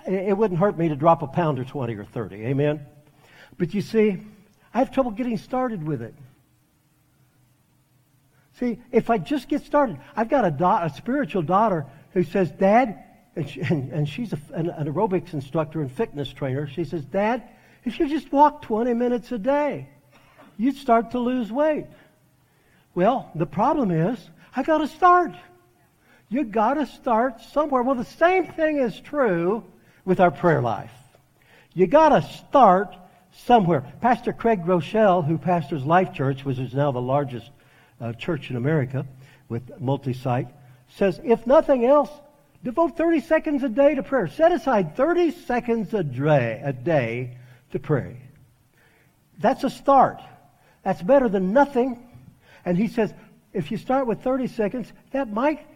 it 0.06 0.38
wouldn't 0.38 0.60
hurt 0.60 0.78
me 0.78 0.88
to 0.88 0.94
drop 0.94 1.22
a 1.22 1.26
pound 1.26 1.58
or 1.58 1.64
20 1.64 1.96
or 1.96 2.04
30. 2.04 2.36
Amen? 2.46 2.86
But 3.58 3.74
you 3.74 3.80
see, 3.80 4.18
I 4.72 4.78
have 4.78 4.92
trouble 4.92 5.10
getting 5.10 5.38
started 5.38 5.84
with 5.84 6.02
it. 6.02 6.14
See, 8.60 8.78
if 8.92 9.10
I 9.10 9.18
just 9.18 9.48
get 9.48 9.64
started, 9.64 9.98
I've 10.14 10.28
got 10.28 10.44
a, 10.44 10.52
da- 10.52 10.84
a 10.84 10.90
spiritual 10.90 11.42
daughter 11.42 11.84
who 12.12 12.22
says, 12.22 12.52
Dad, 12.52 13.03
and, 13.36 13.48
she, 13.48 13.60
and, 13.60 13.92
and 13.92 14.08
she's 14.08 14.32
a, 14.32 14.38
an, 14.54 14.70
an 14.70 14.92
aerobics 14.92 15.32
instructor 15.32 15.80
and 15.80 15.90
fitness 15.90 16.32
trainer. 16.32 16.66
She 16.66 16.84
says, 16.84 17.04
Dad, 17.04 17.42
if 17.84 17.98
you 17.98 18.08
just 18.08 18.32
walk 18.32 18.62
20 18.62 18.94
minutes 18.94 19.32
a 19.32 19.38
day, 19.38 19.88
you'd 20.56 20.76
start 20.76 21.10
to 21.12 21.18
lose 21.18 21.50
weight. 21.50 21.86
Well, 22.94 23.30
the 23.34 23.46
problem 23.46 23.90
is, 23.90 24.18
I 24.54 24.62
got 24.62 24.78
to 24.78 24.88
start. 24.88 25.32
You 26.28 26.44
got 26.44 26.74
to 26.74 26.86
start 26.86 27.40
somewhere. 27.40 27.82
Well, 27.82 27.96
the 27.96 28.04
same 28.04 28.46
thing 28.46 28.78
is 28.78 28.98
true 29.00 29.64
with 30.04 30.20
our 30.20 30.30
prayer 30.30 30.62
life. 30.62 30.92
You 31.74 31.86
got 31.86 32.10
to 32.10 32.22
start 32.22 32.96
somewhere. 33.32 33.84
Pastor 34.00 34.32
Craig 34.32 34.64
Groeschel, 34.64 35.26
who 35.26 35.38
pastors 35.38 35.84
Life 35.84 36.12
Church, 36.14 36.44
which 36.44 36.58
is 36.58 36.72
now 36.72 36.92
the 36.92 37.00
largest 37.00 37.50
uh, 38.00 38.12
church 38.12 38.50
in 38.50 38.56
America 38.56 39.04
with 39.48 39.80
multi-site, 39.80 40.48
says, 40.88 41.20
if 41.24 41.46
nothing 41.46 41.84
else, 41.84 42.10
devote 42.64 42.96
30 42.96 43.20
seconds 43.20 43.62
a 43.62 43.68
day 43.68 43.94
to 43.94 44.02
prayer. 44.02 44.26
Set 44.26 44.50
aside 44.50 44.96
30 44.96 45.30
seconds 45.30 45.92
a 45.94 46.02
day, 46.02 46.60
a 46.64 46.72
day 46.72 47.36
to 47.70 47.78
pray. 47.78 48.16
That's 49.38 49.62
a 49.64 49.70
start. 49.70 50.20
That's 50.82 51.02
better 51.02 51.28
than 51.28 51.52
nothing. 51.52 52.08
And 52.64 52.76
he 52.76 52.88
says, 52.88 53.12
if 53.52 53.70
you 53.70 53.76
start 53.76 54.06
with 54.06 54.22
30 54.22 54.48
seconds, 54.48 54.92
that 55.12 55.30
might 55.30 55.66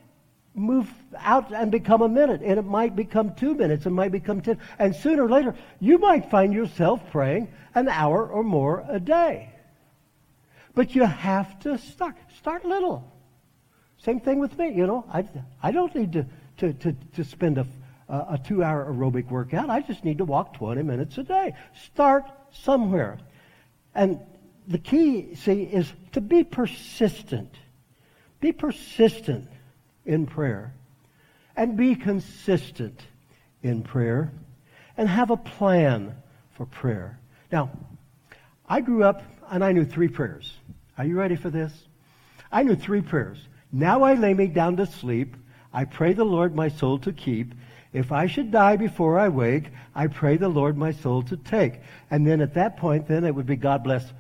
move 0.55 0.91
out 1.17 1.53
and 1.53 1.71
become 1.71 2.03
a 2.03 2.09
minute, 2.09 2.41
and 2.43 2.59
it 2.59 2.65
might 2.65 2.97
become 2.97 3.35
two 3.35 3.55
minutes, 3.55 3.87
it 3.87 3.91
might 3.91 4.11
become 4.11 4.41
10. 4.41 4.59
And 4.79 4.97
sooner 4.97 5.25
or 5.25 5.29
later, 5.29 5.55
you 5.79 5.99
might 5.99 6.31
find 6.31 6.53
yourself 6.53 7.01
praying 7.13 7.49
an 7.75 7.89
hour 7.89 8.27
or 8.27 8.43
more 8.43 8.85
a 8.89 8.99
day. 8.99 9.53
But 10.75 10.95
you 10.95 11.05
have 11.05 11.59
to 11.61 11.79
start. 11.79 12.17
Start 12.39 12.65
little. 12.65 13.11
Same 13.99 14.21
thing 14.21 14.39
with 14.39 14.57
me, 14.59 14.73
you 14.73 14.87
know. 14.87 15.05
I, 15.13 15.29
I 15.63 15.73
don't 15.73 15.95
need 15.95 16.13
to, 16.13 16.27
to, 16.59 16.73
to, 16.75 16.93
to 17.15 17.25
spend 17.25 17.59
a, 17.59 17.67
a 18.09 18.39
two 18.43 18.63
hour 18.63 18.87
aerobic 18.93 19.31
workout. 19.31 19.71
I 19.71 19.81
just 19.81 20.05
need 20.05 20.19
to 20.19 20.25
walk 20.25 20.55
20 20.55 20.83
minutes 20.83 21.19
a 21.19 21.23
day. 21.23 21.55
Start 21.85 22.25
somewhere. 22.53 23.19
And 23.95 24.21
the 24.67 24.79
key, 24.79 25.35
see, 25.35 25.63
is 25.63 25.93
to 26.13 26.21
be 26.21 26.45
persistent. 26.45 27.55
Be 28.41 28.53
persistent 28.53 29.49
in 30.05 30.27
prayer. 30.27 30.75
And 31.57 31.77
be 31.77 31.95
consistent 31.95 33.01
in 33.63 33.83
prayer. 33.83 34.33
And 34.97 35.09
have 35.09 35.31
a 35.31 35.37
plan 35.37 36.15
for 36.53 36.67
prayer. 36.67 37.19
Now, 37.51 37.71
I 38.69 38.81
grew 38.81 39.05
up 39.05 39.23
and 39.51 39.65
I 39.65 39.73
knew 39.73 39.85
three 39.85 40.09
prayers. 40.09 40.53
Are 40.99 41.05
you 41.05 41.19
ready 41.19 41.37
for 41.37 41.51
this? 41.51 41.73
I 42.51 42.63
knew 42.63 42.75
three 42.75 43.01
prayers. 43.01 43.39
Now 43.73 44.03
I 44.03 44.15
lay 44.15 44.35
me 44.35 44.47
down 44.47 44.77
to 44.77 44.87
sleep. 44.87 45.37
I 45.73 45.85
pray 45.85 46.13
the 46.13 46.25
Lord 46.25 46.55
my 46.55 46.69
soul 46.69 46.99
to 47.01 47.13
keep. 47.13 47.55
If 47.93 48.13
I 48.13 48.27
should 48.27 48.51
die 48.51 48.77
before 48.77 49.19
I 49.19 49.29
wake, 49.29 49.71
I 49.95 50.07
pray 50.07 50.37
the 50.37 50.49
Lord 50.49 50.77
my 50.77 50.93
soul 50.93 51.23
to 51.25 51.37
take. 51.37 51.81
And 52.11 52.27
then 52.27 52.41
at 52.41 52.55
that 52.55 52.77
point, 52.77 53.09
then 53.09 53.25
it 53.25 53.35
would 53.35 53.47
be 53.47 53.57
God 53.57 53.83
bless 53.83 54.13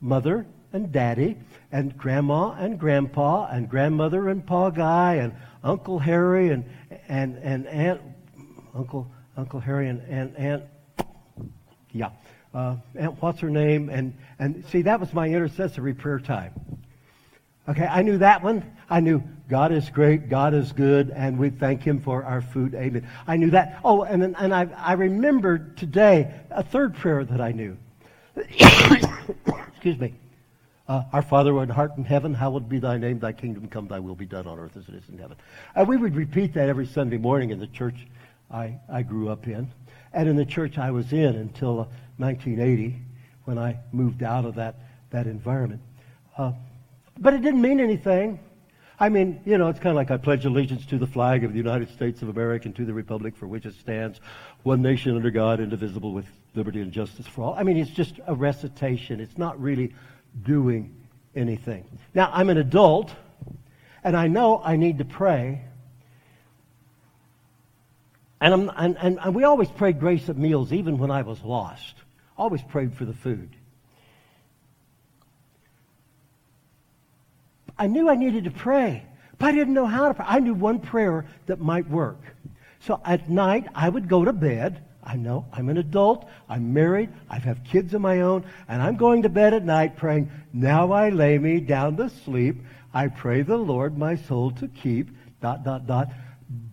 mother 0.00 0.46
and 0.72 0.92
daddy 0.92 1.36
and 1.72 1.96
grandma 1.96 2.52
and 2.52 2.78
grandpa 2.78 3.46
and 3.46 3.68
grandmother 3.68 4.28
and 4.28 4.46
pa 4.46 4.70
guy 4.70 5.14
and 5.14 5.34
Uncle 5.64 5.98
Harry 5.98 6.50
and 6.50 6.64
and 7.08 7.38
and 7.38 7.66
aunt 7.66 8.00
Uncle 8.74 9.10
Uncle 9.36 9.60
Harry 9.60 9.88
and 9.88 10.02
and 10.02 10.36
aunt 10.36 10.64
yeah 11.92 12.10
uh, 12.54 12.76
aunt 12.94 13.20
what's 13.22 13.40
her 13.40 13.50
name 13.50 13.88
and 13.88 14.14
and 14.38 14.64
see 14.66 14.82
that 14.82 15.00
was 15.00 15.12
my 15.12 15.26
intercessory 15.26 15.94
prayer 15.94 16.20
time. 16.20 16.52
Okay, 17.68 17.86
I 17.86 18.02
knew 18.02 18.18
that 18.18 18.42
one. 18.42 18.72
I 18.88 19.00
knew 19.00 19.22
God 19.48 19.72
is 19.72 19.90
great, 19.90 20.28
God 20.28 20.54
is 20.54 20.72
good, 20.72 21.10
and 21.10 21.38
we 21.38 21.50
thank 21.50 21.82
Him 21.82 22.00
for 22.00 22.24
our 22.24 22.40
food. 22.40 22.74
Amen. 22.74 23.08
I 23.26 23.36
knew 23.36 23.50
that. 23.50 23.80
Oh, 23.84 24.02
and 24.02 24.22
then, 24.22 24.34
and 24.38 24.54
I, 24.54 24.68
I 24.76 24.92
remembered 24.92 25.76
today 25.76 26.32
a 26.50 26.62
third 26.62 26.94
prayer 26.94 27.24
that 27.24 27.40
I 27.40 27.52
knew. 27.52 27.76
Excuse 28.36 29.98
me. 29.98 30.14
Uh, 30.88 31.02
our 31.12 31.22
Father 31.22 31.50
who 31.50 31.58
art 31.58 31.70
heart 31.70 31.96
in 31.96 32.04
heaven, 32.04 32.32
hallowed 32.32 32.68
be 32.68 32.78
thy 32.78 32.96
name, 32.96 33.18
thy 33.18 33.32
kingdom 33.32 33.66
come, 33.68 33.88
thy 33.88 33.98
will 33.98 34.14
be 34.14 34.26
done 34.26 34.46
on 34.46 34.58
earth 34.58 34.76
as 34.76 34.88
it 34.88 34.94
is 34.94 35.08
in 35.08 35.18
heaven. 35.18 35.36
Uh, 35.74 35.84
we 35.84 35.96
would 35.96 36.14
repeat 36.14 36.54
that 36.54 36.68
every 36.68 36.86
Sunday 36.86 37.18
morning 37.18 37.50
in 37.50 37.58
the 37.58 37.66
church 37.66 38.06
I, 38.50 38.78
I 38.88 39.02
grew 39.02 39.28
up 39.28 39.48
in, 39.48 39.68
and 40.12 40.28
in 40.28 40.36
the 40.36 40.44
church 40.44 40.78
I 40.78 40.92
was 40.92 41.12
in 41.12 41.34
until 41.34 41.80
uh, 41.80 41.86
1980 42.18 43.00
when 43.44 43.58
I 43.58 43.78
moved 43.90 44.22
out 44.22 44.44
of 44.44 44.54
that, 44.56 44.76
that 45.10 45.26
environment. 45.26 45.82
Uh, 46.38 46.52
but 47.18 47.34
it 47.34 47.42
didn't 47.42 47.60
mean 47.60 47.80
anything. 47.80 48.40
I 48.98 49.10
mean, 49.10 49.40
you 49.44 49.58
know, 49.58 49.68
it's 49.68 49.78
kind 49.78 49.90
of 49.90 49.96
like 49.96 50.10
I 50.10 50.16
pledge 50.16 50.46
allegiance 50.46 50.86
to 50.86 50.98
the 50.98 51.06
flag 51.06 51.44
of 51.44 51.52
the 51.52 51.58
United 51.58 51.90
States 51.90 52.22
of 52.22 52.30
America 52.30 52.66
and 52.66 52.76
to 52.76 52.84
the 52.86 52.94
republic 52.94 53.36
for 53.36 53.46
which 53.46 53.66
it 53.66 53.74
stands, 53.74 54.20
one 54.62 54.80
nation 54.80 55.14
under 55.14 55.30
God, 55.30 55.60
indivisible, 55.60 56.12
with 56.12 56.26
liberty 56.54 56.80
and 56.80 56.92
justice 56.92 57.26
for 57.26 57.42
all. 57.42 57.54
I 57.54 57.62
mean, 57.62 57.76
it's 57.76 57.90
just 57.90 58.14
a 58.26 58.34
recitation. 58.34 59.20
It's 59.20 59.36
not 59.36 59.60
really 59.60 59.94
doing 60.44 60.94
anything. 61.34 61.84
Now, 62.14 62.30
I'm 62.32 62.48
an 62.48 62.56
adult, 62.56 63.12
and 64.02 64.16
I 64.16 64.28
know 64.28 64.62
I 64.64 64.76
need 64.76 64.98
to 64.98 65.04
pray. 65.04 65.62
And, 68.40 68.70
and, 68.76 68.96
and 68.98 69.34
we 69.34 69.44
always 69.44 69.68
prayed 69.68 70.00
grace 70.00 70.28
at 70.30 70.38
meals, 70.38 70.72
even 70.72 70.96
when 70.96 71.10
I 71.10 71.20
was 71.22 71.42
lost. 71.42 71.94
Always 72.38 72.62
prayed 72.62 72.94
for 72.94 73.04
the 73.04 73.14
food. 73.14 73.50
I 77.78 77.86
knew 77.86 78.08
I 78.08 78.14
needed 78.14 78.44
to 78.44 78.50
pray, 78.50 79.04
but 79.38 79.46
I 79.46 79.52
didn't 79.52 79.74
know 79.74 79.86
how 79.86 80.08
to 80.08 80.14
pray. 80.14 80.26
I 80.28 80.40
knew 80.40 80.54
one 80.54 80.78
prayer 80.78 81.26
that 81.46 81.60
might 81.60 81.88
work. 81.88 82.20
So 82.80 83.00
at 83.04 83.28
night, 83.28 83.66
I 83.74 83.88
would 83.88 84.08
go 84.08 84.24
to 84.24 84.32
bed. 84.32 84.82
I 85.02 85.16
know 85.16 85.46
I'm 85.52 85.68
an 85.68 85.78
adult, 85.78 86.28
I'm 86.48 86.72
married, 86.72 87.10
I 87.30 87.38
have 87.38 87.62
kids 87.62 87.94
of 87.94 88.00
my 88.00 88.22
own, 88.22 88.44
and 88.66 88.82
I'm 88.82 88.96
going 88.96 89.22
to 89.22 89.28
bed 89.28 89.54
at 89.54 89.64
night 89.64 89.96
praying, 89.96 90.30
Now 90.52 90.90
I 90.90 91.10
lay 91.10 91.38
me 91.38 91.60
down 91.60 91.96
to 91.98 92.10
sleep. 92.10 92.56
I 92.92 93.06
pray 93.08 93.42
the 93.42 93.56
Lord 93.56 93.96
my 93.96 94.16
soul 94.16 94.50
to 94.52 94.66
keep. 94.66 95.10
Dot, 95.40 95.62
dot, 95.62 95.86
dot. 95.86 96.08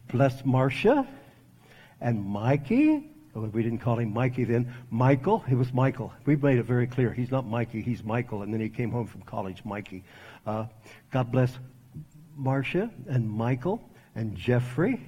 Bless 0.08 0.44
Marcia 0.46 1.08
and 2.02 2.26
Mikey 2.26 3.14
Oh 3.36 3.42
We 3.42 3.64
didn't 3.64 3.80
call 3.80 3.98
him 3.98 4.14
Mikey 4.14 4.44
then. 4.44 4.72
Michael, 4.92 5.44
it 5.50 5.56
was 5.56 5.74
Michael. 5.74 6.14
We've 6.26 6.42
made 6.42 6.60
it 6.60 6.66
very 6.66 6.86
clear. 6.86 7.12
He's 7.12 7.32
not 7.32 7.48
Mikey, 7.48 7.82
he's 7.82 8.04
Michael. 8.04 8.44
And 8.44 8.54
then 8.54 8.62
he 8.62 8.70
came 8.70 8.92
home 8.92 9.08
from 9.08 9.22
college, 9.22 9.66
Mikey. 9.66 10.04
Uh, 10.46 10.66
God 11.12 11.32
bless 11.32 11.58
Marcia 12.36 12.90
and 13.08 13.30
Michael 13.30 13.82
and 14.16 14.36
Jeffrey. 14.36 15.00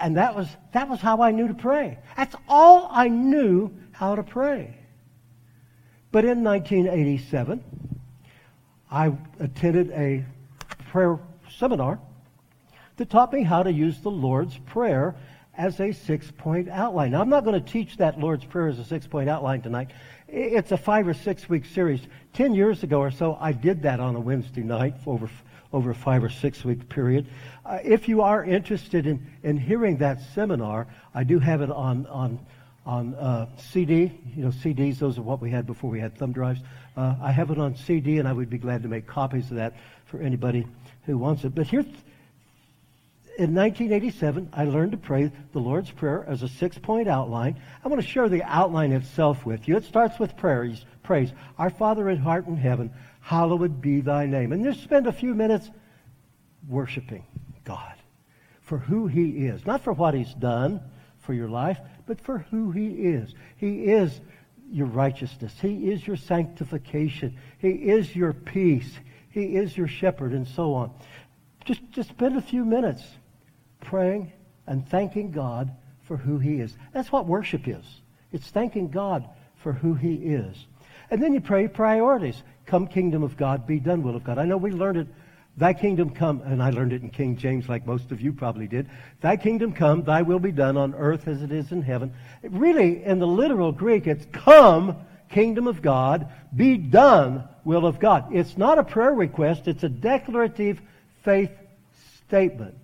And 0.00 0.16
that 0.16 0.34
was, 0.34 0.48
that 0.72 0.88
was 0.88 1.00
how 1.00 1.22
I 1.22 1.30
knew 1.30 1.48
to 1.48 1.54
pray. 1.54 1.98
That's 2.16 2.34
all 2.48 2.88
I 2.90 3.08
knew 3.08 3.70
how 3.92 4.16
to 4.16 4.22
pray. 4.22 4.74
But 6.10 6.24
in 6.24 6.42
1987, 6.42 7.62
I 8.90 9.12
attended 9.40 9.90
a 9.92 10.24
prayer 10.90 11.18
seminar 11.56 11.98
that 12.96 13.08
taught 13.08 13.32
me 13.32 13.42
how 13.42 13.62
to 13.62 13.72
use 13.72 13.98
the 14.00 14.10
Lord's 14.10 14.58
Prayer 14.58 15.14
as 15.56 15.80
a 15.80 15.92
six 15.92 16.30
point 16.30 16.68
outline. 16.68 17.12
Now, 17.12 17.20
I'm 17.20 17.28
not 17.28 17.44
going 17.44 17.62
to 17.62 17.72
teach 17.72 17.96
that 17.98 18.18
Lord's 18.18 18.44
Prayer 18.44 18.68
as 18.68 18.78
a 18.78 18.84
six 18.84 19.06
point 19.06 19.28
outline 19.28 19.62
tonight. 19.62 19.90
It's 20.34 20.72
a 20.72 20.78
five 20.78 21.06
or 21.06 21.12
six 21.12 21.46
week 21.46 21.66
series. 21.66 22.00
Ten 22.32 22.54
years 22.54 22.82
ago 22.82 23.00
or 23.00 23.10
so, 23.10 23.36
I 23.38 23.52
did 23.52 23.82
that 23.82 24.00
on 24.00 24.16
a 24.16 24.20
Wednesday 24.20 24.62
night 24.62 24.94
over, 25.06 25.28
over 25.74 25.90
a 25.90 25.94
five 25.94 26.24
or 26.24 26.30
six 26.30 26.64
week 26.64 26.88
period. 26.88 27.26
Uh, 27.66 27.80
if 27.84 28.08
you 28.08 28.22
are 28.22 28.42
interested 28.42 29.06
in, 29.06 29.30
in 29.42 29.58
hearing 29.58 29.98
that 29.98 30.22
seminar, 30.34 30.86
I 31.14 31.24
do 31.24 31.38
have 31.38 31.60
it 31.60 31.70
on, 31.70 32.06
on, 32.06 32.38
on 32.86 33.14
uh, 33.16 33.46
CD. 33.58 34.10
You 34.34 34.44
know, 34.44 34.48
CDs, 34.48 34.98
those 34.98 35.18
are 35.18 35.22
what 35.22 35.42
we 35.42 35.50
had 35.50 35.66
before 35.66 35.90
we 35.90 36.00
had 36.00 36.16
thumb 36.16 36.32
drives. 36.32 36.60
Uh, 36.96 37.14
I 37.20 37.30
have 37.30 37.50
it 37.50 37.58
on 37.58 37.76
CD, 37.76 38.16
and 38.16 38.26
I 38.26 38.32
would 38.32 38.48
be 38.48 38.56
glad 38.56 38.82
to 38.84 38.88
make 38.88 39.06
copies 39.06 39.50
of 39.50 39.58
that 39.58 39.76
for 40.06 40.18
anybody 40.22 40.66
who 41.04 41.18
wants 41.18 41.44
it. 41.44 41.54
But 41.54 41.66
here's 41.66 41.84
in 43.38 43.54
1987, 43.54 44.50
I 44.52 44.64
learned 44.64 44.92
to 44.92 44.98
pray 44.98 45.32
the 45.52 45.58
Lord's 45.58 45.90
Prayer 45.90 46.24
as 46.28 46.42
a 46.42 46.48
six 46.48 46.76
point 46.78 47.08
outline. 47.08 47.60
I 47.82 47.88
want 47.88 48.00
to 48.00 48.06
share 48.06 48.28
the 48.28 48.42
outline 48.42 48.92
itself 48.92 49.46
with 49.46 49.66
you. 49.66 49.76
It 49.76 49.84
starts 49.84 50.18
with 50.18 50.36
praise. 50.36 50.84
praise. 51.02 51.32
Our 51.58 51.70
Father 51.70 52.10
in 52.10 52.18
heart 52.18 52.46
in 52.46 52.56
heaven, 52.56 52.92
hallowed 53.20 53.80
be 53.80 54.00
thy 54.02 54.26
name. 54.26 54.52
And 54.52 54.64
just 54.64 54.82
spend 54.82 55.06
a 55.06 55.12
few 55.12 55.34
minutes 55.34 55.70
worshiping 56.68 57.24
God 57.64 57.94
for 58.60 58.78
who 58.78 59.06
he 59.06 59.46
is. 59.46 59.64
Not 59.64 59.82
for 59.82 59.92
what 59.94 60.14
he's 60.14 60.34
done 60.34 60.80
for 61.20 61.32
your 61.32 61.48
life, 61.48 61.78
but 62.06 62.20
for 62.20 62.38
who 62.50 62.70
he 62.70 62.88
is. 62.88 63.34
He 63.56 63.84
is 63.84 64.20
your 64.70 64.86
righteousness. 64.86 65.54
He 65.60 65.90
is 65.90 66.06
your 66.06 66.16
sanctification. 66.16 67.38
He 67.58 67.70
is 67.70 68.14
your 68.14 68.32
peace. 68.32 68.98
He 69.30 69.56
is 69.56 69.74
your 69.76 69.88
shepherd, 69.88 70.32
and 70.32 70.46
so 70.46 70.74
on. 70.74 70.90
Just, 71.64 71.80
just 71.92 72.10
spend 72.10 72.36
a 72.36 72.42
few 72.42 72.64
minutes 72.64 73.02
praying 73.82 74.32
and 74.66 74.88
thanking 74.88 75.30
God 75.30 75.70
for 76.02 76.16
who 76.16 76.38
He 76.38 76.60
is. 76.60 76.74
That's 76.92 77.12
what 77.12 77.26
worship 77.26 77.68
is. 77.68 77.84
It's 78.32 78.48
thanking 78.48 78.88
God 78.88 79.28
for 79.56 79.72
who 79.72 79.94
He 79.94 80.14
is. 80.14 80.56
And 81.10 81.22
then 81.22 81.34
you 81.34 81.40
pray 81.40 81.68
priorities. 81.68 82.42
Come, 82.64 82.86
kingdom 82.86 83.22
of 83.22 83.36
God, 83.36 83.66
be 83.66 83.78
done, 83.78 84.02
will 84.02 84.16
of 84.16 84.24
God. 84.24 84.38
I 84.38 84.44
know 84.44 84.56
we 84.56 84.70
learned 84.70 84.98
it. 84.98 85.08
Thy 85.56 85.74
kingdom 85.74 86.10
come, 86.10 86.40
and 86.40 86.62
I 86.62 86.70
learned 86.70 86.94
it 86.94 87.02
in 87.02 87.10
King 87.10 87.36
James 87.36 87.68
like 87.68 87.86
most 87.86 88.10
of 88.10 88.22
you 88.22 88.32
probably 88.32 88.66
did. 88.66 88.88
Thy 89.20 89.36
kingdom 89.36 89.74
come, 89.74 90.02
thy 90.02 90.22
will 90.22 90.38
be 90.38 90.52
done 90.52 90.78
on 90.78 90.94
earth 90.94 91.28
as 91.28 91.42
it 91.42 91.52
is 91.52 91.72
in 91.72 91.82
heaven. 91.82 92.14
Really, 92.42 93.04
in 93.04 93.18
the 93.18 93.26
literal 93.26 93.70
Greek, 93.70 94.06
it's 94.06 94.24
come, 94.32 94.96
kingdom 95.28 95.66
of 95.66 95.82
God, 95.82 96.32
be 96.56 96.78
done, 96.78 97.46
will 97.64 97.84
of 97.84 97.98
God. 97.98 98.34
It's 98.34 98.56
not 98.56 98.78
a 98.78 98.84
prayer 98.84 99.12
request, 99.12 99.68
it's 99.68 99.82
a 99.82 99.90
declarative 99.90 100.80
faith 101.22 101.50
statement. 102.26 102.74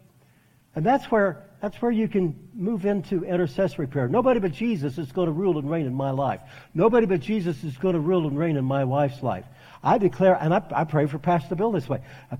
And 0.74 0.84
that's 0.84 1.06
where, 1.06 1.44
that's 1.60 1.80
where 1.82 1.90
you 1.90 2.08
can 2.08 2.48
move 2.54 2.86
into 2.86 3.24
intercessory 3.24 3.86
prayer. 3.86 4.08
Nobody 4.08 4.40
but 4.40 4.52
Jesus 4.52 4.98
is 4.98 5.10
going 5.12 5.26
to 5.26 5.32
rule 5.32 5.58
and 5.58 5.70
reign 5.70 5.86
in 5.86 5.94
my 5.94 6.10
life. 6.10 6.40
Nobody 6.74 7.06
but 7.06 7.20
Jesus 7.20 7.64
is 7.64 7.76
going 7.76 7.94
to 7.94 8.00
rule 8.00 8.26
and 8.26 8.38
reign 8.38 8.56
in 8.56 8.64
my 8.64 8.84
wife's 8.84 9.22
life. 9.22 9.44
I 9.82 9.98
declare, 9.98 10.36
and 10.40 10.52
I, 10.52 10.62
I 10.72 10.84
pray 10.84 11.06
for 11.06 11.18
Pastor 11.18 11.54
Bill 11.54 11.70
this 11.70 11.88
way. 11.88 12.00
I, 12.30 12.36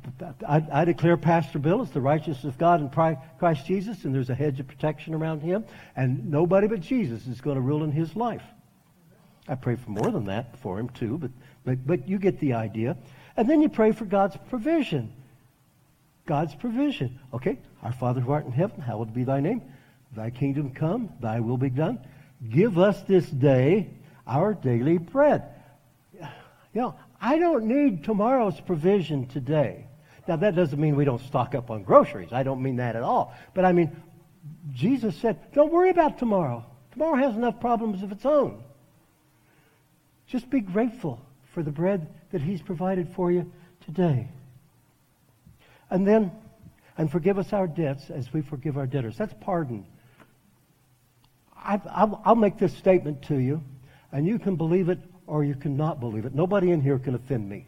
I, 0.46 0.66
I, 0.72 0.84
declare 0.84 1.16
Pastor 1.16 1.58
Bill 1.58 1.82
is 1.82 1.90
the 1.90 2.00
righteousness 2.00 2.44
of 2.44 2.58
God 2.58 2.80
in 2.80 2.88
Christ 3.38 3.66
Jesus, 3.66 4.04
and 4.04 4.14
there's 4.14 4.30
a 4.30 4.34
hedge 4.34 4.58
of 4.58 4.66
protection 4.66 5.14
around 5.14 5.40
him, 5.40 5.64
and 5.94 6.30
nobody 6.30 6.66
but 6.66 6.80
Jesus 6.80 7.26
is 7.26 7.40
going 7.40 7.54
to 7.54 7.60
rule 7.60 7.84
in 7.84 7.92
his 7.92 8.16
life. 8.16 8.42
I 9.46 9.54
pray 9.54 9.76
for 9.76 9.90
more 9.90 10.10
than 10.10 10.24
that 10.26 10.58
for 10.58 10.78
him 10.78 10.88
too, 10.90 11.16
but, 11.18 11.30
but, 11.64 11.86
but 11.86 12.08
you 12.08 12.18
get 12.18 12.38
the 12.40 12.54
idea. 12.54 12.96
And 13.36 13.48
then 13.48 13.62
you 13.62 13.68
pray 13.68 13.92
for 13.92 14.04
God's 14.04 14.36
provision. 14.50 15.12
God's 16.28 16.54
provision. 16.54 17.18
Okay, 17.32 17.58
our 17.82 17.92
Father 17.92 18.20
who 18.20 18.30
art 18.30 18.44
in 18.44 18.52
heaven, 18.52 18.80
hallowed 18.80 19.14
be 19.14 19.24
thy 19.24 19.40
name. 19.40 19.62
Thy 20.14 20.28
kingdom 20.30 20.70
come, 20.72 21.10
thy 21.20 21.40
will 21.40 21.56
be 21.56 21.70
done. 21.70 21.98
Give 22.50 22.78
us 22.78 23.02
this 23.02 23.26
day 23.26 23.90
our 24.26 24.52
daily 24.54 24.98
bread. 24.98 25.42
You 26.12 26.82
know, 26.82 26.94
I 27.20 27.38
don't 27.38 27.64
need 27.64 28.04
tomorrow's 28.04 28.60
provision 28.60 29.26
today. 29.26 29.86
Now, 30.28 30.36
that 30.36 30.54
doesn't 30.54 30.78
mean 30.78 30.96
we 30.96 31.06
don't 31.06 31.22
stock 31.22 31.54
up 31.54 31.70
on 31.70 31.82
groceries. 31.82 32.30
I 32.30 32.42
don't 32.42 32.62
mean 32.62 32.76
that 32.76 32.94
at 32.94 33.02
all. 33.02 33.34
But 33.54 33.64
I 33.64 33.72
mean, 33.72 33.96
Jesus 34.72 35.16
said, 35.16 35.52
don't 35.54 35.72
worry 35.72 35.88
about 35.88 36.18
tomorrow. 36.18 36.64
Tomorrow 36.92 37.16
has 37.16 37.34
enough 37.34 37.58
problems 37.58 38.02
of 38.02 38.12
its 38.12 38.26
own. 38.26 38.62
Just 40.26 40.50
be 40.50 40.60
grateful 40.60 41.22
for 41.54 41.62
the 41.62 41.70
bread 41.70 42.06
that 42.32 42.42
He's 42.42 42.60
provided 42.60 43.08
for 43.16 43.32
you 43.32 43.50
today. 43.86 44.28
And 45.90 46.06
then, 46.06 46.32
and 46.96 47.10
forgive 47.10 47.38
us 47.38 47.52
our 47.52 47.66
debts 47.66 48.10
as 48.10 48.32
we 48.32 48.42
forgive 48.42 48.76
our 48.76 48.86
debtors. 48.86 49.16
That's 49.16 49.34
pardon. 49.40 49.86
I, 51.56 52.04
will 52.04 52.36
make 52.36 52.58
this 52.58 52.74
statement 52.74 53.22
to 53.22 53.36
you, 53.36 53.62
and 54.12 54.26
you 54.26 54.38
can 54.38 54.56
believe 54.56 54.88
it 54.88 54.98
or 55.26 55.44
you 55.44 55.54
cannot 55.54 56.00
believe 56.00 56.24
it. 56.24 56.34
Nobody 56.34 56.70
in 56.70 56.80
here 56.80 56.98
can 56.98 57.14
offend 57.14 57.48
me. 57.48 57.66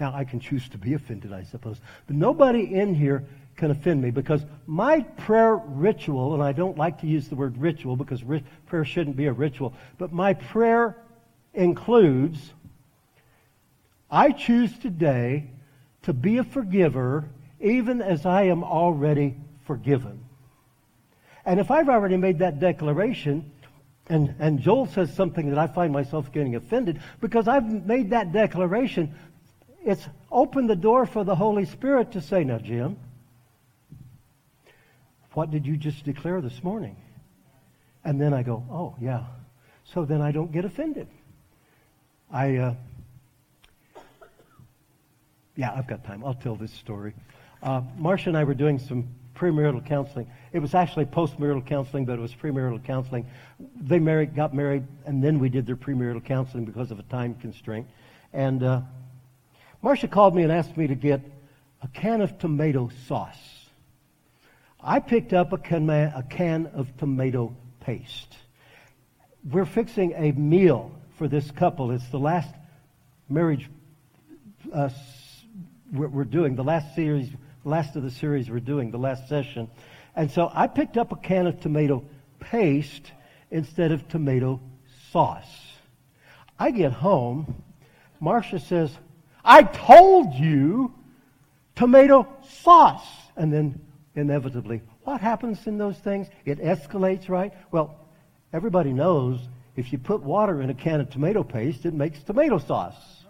Now, 0.00 0.14
I 0.14 0.24
can 0.24 0.40
choose 0.40 0.68
to 0.70 0.78
be 0.78 0.94
offended, 0.94 1.32
I 1.32 1.44
suppose. 1.44 1.80
But 2.06 2.16
nobody 2.16 2.74
in 2.74 2.94
here 2.94 3.26
can 3.56 3.70
offend 3.70 4.00
me 4.00 4.10
because 4.10 4.44
my 4.66 5.00
prayer 5.00 5.56
ritual, 5.56 6.34
and 6.34 6.42
I 6.42 6.52
don't 6.52 6.78
like 6.78 7.00
to 7.02 7.06
use 7.06 7.28
the 7.28 7.36
word 7.36 7.58
ritual 7.58 7.96
because 7.96 8.24
ri- 8.24 8.42
prayer 8.66 8.84
shouldn't 8.84 9.16
be 9.16 9.26
a 9.26 9.32
ritual, 9.32 9.74
but 9.98 10.12
my 10.12 10.32
prayer 10.32 10.96
includes 11.52 12.52
I 14.10 14.32
choose 14.32 14.76
today 14.78 15.50
to 16.02 16.12
be 16.12 16.38
a 16.38 16.44
forgiver 16.44 17.28
even 17.60 18.00
as 18.00 18.24
I 18.24 18.44
am 18.44 18.64
already 18.64 19.36
forgiven. 19.66 20.24
And 21.44 21.60
if 21.60 21.70
I've 21.70 21.88
already 21.88 22.16
made 22.16 22.38
that 22.40 22.58
declaration, 22.58 23.50
and, 24.08 24.34
and 24.38 24.60
Joel 24.60 24.86
says 24.86 25.14
something 25.14 25.50
that 25.50 25.58
I 25.58 25.66
find 25.66 25.92
myself 25.92 26.32
getting 26.32 26.56
offended, 26.56 27.00
because 27.20 27.48
I've 27.48 27.86
made 27.86 28.10
that 28.10 28.32
declaration, 28.32 29.14
it's 29.84 30.06
opened 30.30 30.68
the 30.68 30.76
door 30.76 31.06
for 31.06 31.24
the 31.24 31.34
Holy 31.34 31.64
Spirit 31.64 32.12
to 32.12 32.20
say, 32.20 32.44
Now, 32.44 32.58
Jim, 32.58 32.96
what 35.32 35.50
did 35.50 35.66
you 35.66 35.76
just 35.76 36.04
declare 36.04 36.40
this 36.40 36.62
morning? 36.64 36.96
And 38.04 38.20
then 38.20 38.34
I 38.34 38.42
go, 38.42 38.64
Oh, 38.70 38.96
yeah. 39.00 39.24
So 39.84 40.04
then 40.04 40.20
I 40.20 40.32
don't 40.32 40.52
get 40.52 40.64
offended. 40.64 41.08
I, 42.32 42.56
uh, 42.56 42.74
yeah, 45.56 45.72
I've 45.74 45.86
got 45.86 46.04
time. 46.04 46.24
I'll 46.24 46.34
tell 46.34 46.56
this 46.56 46.72
story. 46.72 47.14
Uh, 47.62 47.82
Marcia 47.96 48.30
and 48.30 48.38
I 48.38 48.44
were 48.44 48.54
doing 48.54 48.78
some 48.78 49.08
premarital 49.34 49.84
counseling. 49.86 50.30
It 50.52 50.58
was 50.58 50.74
actually 50.74 51.06
postmarital 51.06 51.66
counseling, 51.66 52.04
but 52.04 52.14
it 52.18 52.20
was 52.20 52.34
premarital 52.34 52.84
counseling. 52.84 53.26
They 53.80 53.98
married, 53.98 54.34
got 54.34 54.54
married, 54.54 54.84
and 55.06 55.22
then 55.22 55.38
we 55.38 55.48
did 55.48 55.66
their 55.66 55.76
premarital 55.76 56.24
counseling 56.24 56.64
because 56.64 56.90
of 56.90 56.98
a 56.98 57.02
time 57.04 57.34
constraint. 57.36 57.86
And 58.32 58.62
uh, 58.62 58.82
Marcia 59.82 60.08
called 60.08 60.34
me 60.34 60.42
and 60.42 60.52
asked 60.52 60.76
me 60.76 60.86
to 60.86 60.94
get 60.94 61.20
a 61.82 61.88
can 61.88 62.20
of 62.20 62.38
tomato 62.38 62.90
sauce. 63.06 63.38
I 64.82 65.00
picked 65.00 65.32
up 65.32 65.52
a 65.52 65.58
can, 65.58 65.88
a 65.90 66.24
can 66.28 66.66
of 66.68 66.96
tomato 66.96 67.54
paste. 67.80 68.36
We're 69.50 69.66
fixing 69.66 70.12
a 70.12 70.32
meal 70.32 70.92
for 71.18 71.28
this 71.28 71.50
couple. 71.50 71.90
It's 71.90 72.08
the 72.08 72.18
last 72.18 72.54
marriage 73.28 73.68
uh, 74.72 74.90
we're 75.92 76.24
doing, 76.24 76.56
the 76.56 76.64
last 76.64 76.94
series, 76.94 77.30
last 77.64 77.96
of 77.96 78.02
the 78.02 78.10
series 78.10 78.50
we're 78.50 78.60
doing, 78.60 78.90
the 78.90 78.98
last 78.98 79.28
session. 79.28 79.68
And 80.14 80.30
so 80.30 80.50
I 80.52 80.66
picked 80.66 80.96
up 80.96 81.12
a 81.12 81.16
can 81.16 81.46
of 81.46 81.60
tomato 81.60 82.04
paste 82.38 83.12
instead 83.50 83.92
of 83.92 84.08
tomato 84.08 84.60
sauce. 85.10 85.66
I 86.58 86.70
get 86.70 86.92
home, 86.92 87.62
Marcia 88.20 88.58
says, 88.58 88.90
I 89.44 89.62
told 89.62 90.34
you 90.34 90.94
tomato 91.74 92.28
sauce. 92.62 93.06
And 93.36 93.52
then 93.52 93.80
inevitably, 94.14 94.82
what 95.04 95.20
happens 95.20 95.66
in 95.66 95.78
those 95.78 95.96
things? 95.96 96.28
It 96.44 96.58
escalates, 96.58 97.28
right? 97.28 97.52
Well, 97.70 97.96
everybody 98.52 98.92
knows 98.92 99.40
if 99.76 99.92
you 99.92 99.98
put 99.98 100.22
water 100.22 100.60
in 100.60 100.68
a 100.68 100.74
can 100.74 101.00
of 101.00 101.10
tomato 101.10 101.42
paste, 101.42 101.86
it 101.86 101.94
makes 101.94 102.22
tomato 102.22 102.58
sauce. 102.58 103.24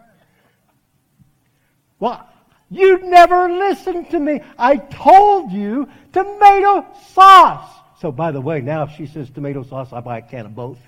Well, 2.01 2.27
you 2.71 2.99
never 3.03 3.49
listened 3.49 4.11
to 4.11 4.19
me. 4.19 4.41
I 4.59 4.77
told 4.77 5.51
you 5.51 5.89
tomato 6.13 6.87
sauce. 7.09 7.69
So, 8.01 8.13
by 8.13 8.31
the 8.31 8.41
way, 8.41 8.61
now 8.61 8.85
if 8.85 8.93
she 8.93 9.07
says 9.07 9.29
tomato 9.29 9.63
sauce, 9.63 9.93
I 9.93 10.01
buy 10.01 10.19
a 10.19 10.23
can 10.23 10.47
of 10.47 10.55
both, 10.55 10.79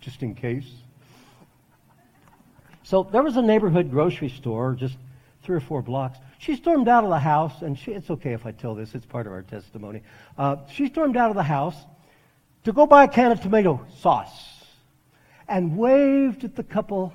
just 0.00 0.22
in 0.22 0.34
case. 0.34 0.70
So 2.84 3.02
there 3.02 3.22
was 3.22 3.36
a 3.36 3.42
neighborhood 3.42 3.90
grocery 3.90 4.28
store 4.28 4.74
just 4.74 4.96
three 5.42 5.56
or 5.56 5.60
four 5.60 5.82
blocks. 5.82 6.18
She 6.38 6.54
stormed 6.54 6.86
out 6.86 7.02
of 7.02 7.10
the 7.10 7.18
house, 7.18 7.62
and 7.62 7.76
she, 7.78 7.92
it's 7.92 8.10
okay 8.10 8.32
if 8.32 8.46
I 8.46 8.52
tell 8.52 8.74
this, 8.74 8.94
it's 8.94 9.06
part 9.06 9.26
of 9.26 9.32
our 9.32 9.42
testimony. 9.42 10.02
Uh, 10.36 10.56
she 10.70 10.86
stormed 10.86 11.16
out 11.16 11.30
of 11.30 11.36
the 11.36 11.42
house 11.42 11.76
to 12.64 12.72
go 12.72 12.86
buy 12.86 13.04
a 13.04 13.08
can 13.08 13.32
of 13.32 13.40
tomato 13.40 13.84
sauce 14.00 14.64
and 15.48 15.76
waved 15.76 16.44
at 16.44 16.54
the 16.54 16.62
couple 16.62 17.12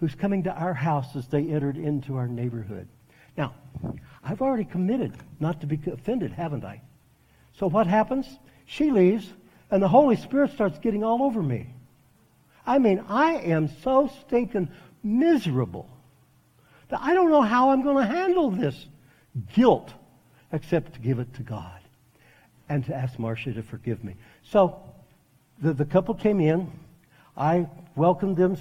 who's 0.00 0.14
coming 0.14 0.44
to 0.44 0.52
our 0.52 0.74
house 0.74 1.16
as 1.16 1.26
they 1.28 1.42
entered 1.42 1.76
into 1.76 2.16
our 2.16 2.28
neighborhood. 2.28 2.88
Now, 3.36 3.54
I've 4.22 4.42
already 4.42 4.64
committed 4.64 5.12
not 5.40 5.60
to 5.60 5.66
be 5.66 5.78
offended, 5.90 6.32
haven't 6.32 6.64
I? 6.64 6.80
So 7.54 7.68
what 7.68 7.86
happens? 7.86 8.26
She 8.66 8.90
leaves, 8.90 9.32
and 9.70 9.82
the 9.82 9.88
Holy 9.88 10.16
Spirit 10.16 10.52
starts 10.52 10.78
getting 10.78 11.02
all 11.04 11.22
over 11.22 11.42
me. 11.42 11.68
I 12.66 12.78
mean, 12.78 13.04
I 13.08 13.34
am 13.36 13.68
so 13.82 14.10
stinking 14.20 14.68
miserable 15.02 15.88
that 16.88 17.00
I 17.00 17.14
don't 17.14 17.30
know 17.30 17.42
how 17.42 17.70
I'm 17.70 17.82
going 17.82 17.96
to 17.96 18.12
handle 18.12 18.50
this 18.50 18.86
guilt 19.54 19.92
except 20.52 20.94
to 20.94 21.00
give 21.00 21.18
it 21.18 21.32
to 21.34 21.42
God 21.42 21.80
and 22.68 22.84
to 22.86 22.94
ask 22.94 23.18
Marcia 23.18 23.52
to 23.54 23.62
forgive 23.62 24.04
me. 24.04 24.14
So 24.42 24.80
the, 25.60 25.72
the 25.72 25.84
couple 25.84 26.14
came 26.14 26.40
in. 26.40 26.70
I 27.36 27.68
welcomed 27.96 28.36
them, 28.36 28.56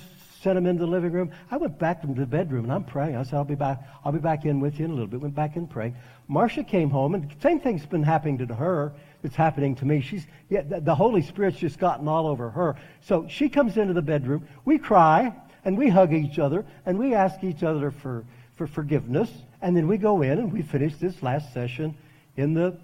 sent 0.48 0.56
them 0.56 0.66
into 0.66 0.86
the 0.86 0.90
living 0.90 1.12
room. 1.12 1.30
I 1.52 1.58
went 1.58 1.78
back 1.78 2.06
into 2.06 2.22
the 2.22 2.26
bedroom 2.26 2.64
and 2.64 2.72
I'm 2.72 2.86
praying. 2.86 3.18
I 3.18 3.24
said, 3.24 3.34
I'll 3.34 3.44
be 3.44 3.56
back, 3.56 3.86
I'll 4.06 4.14
be 4.14 4.20
back 4.20 4.46
in 4.46 4.62
with 4.62 4.80
you 4.80 4.86
in 4.86 4.92
a 4.92 4.94
little 4.94 5.08
bit. 5.08 5.20
Went 5.20 5.36
back 5.36 5.58
in 5.58 5.68
praying. 5.68 5.98
Marcia 6.30 6.64
came 6.64 6.90
home 6.90 7.16
and 7.16 7.30
the 7.30 7.36
same 7.42 7.60
thing's 7.60 7.86
been 7.86 8.02
happening 8.02 8.38
to 8.38 8.56
her 8.56 8.94
that's 9.22 9.36
happening 9.36 9.76
to 9.76 9.86
me. 9.86 10.00
She's, 10.00 10.26
yeah, 10.48 10.62
the, 10.62 10.80
the 10.80 10.96
Holy 10.96 11.22
Spirit's 11.22 11.58
just 11.58 11.80
gotten 11.80 12.08
all 12.08 12.28
over 12.28 12.50
her. 12.50 12.78
So 13.02 13.28
she 13.28 13.50
comes 13.50 13.76
into 13.76 13.94
the 13.94 14.02
bedroom. 14.02 14.48
We 14.64 14.78
cry 14.78 15.36
and 15.66 15.78
we 15.78 15.90
hug 15.90 16.14
each 16.14 16.40
other 16.40 16.66
and 16.86 16.98
we 16.98 17.14
ask 17.14 17.44
each 17.44 17.62
other 17.62 17.92
for, 17.92 18.24
for 18.56 18.68
forgiveness. 18.68 19.30
And 19.62 19.76
then 19.76 19.86
we 19.86 19.98
go 19.98 20.22
in 20.22 20.40
and 20.40 20.54
we 20.54 20.62
finish 20.62 20.96
this 20.96 21.22
last 21.22 21.54
session 21.54 21.98
in 22.38 22.54
the 22.54 22.78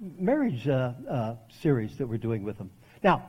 marriage 0.00 0.66
uh, 0.66 0.94
uh, 1.08 1.36
series 1.62 1.96
that 1.98 2.08
we're 2.08 2.18
doing 2.18 2.42
with 2.42 2.58
them. 2.58 2.72
Now, 3.04 3.28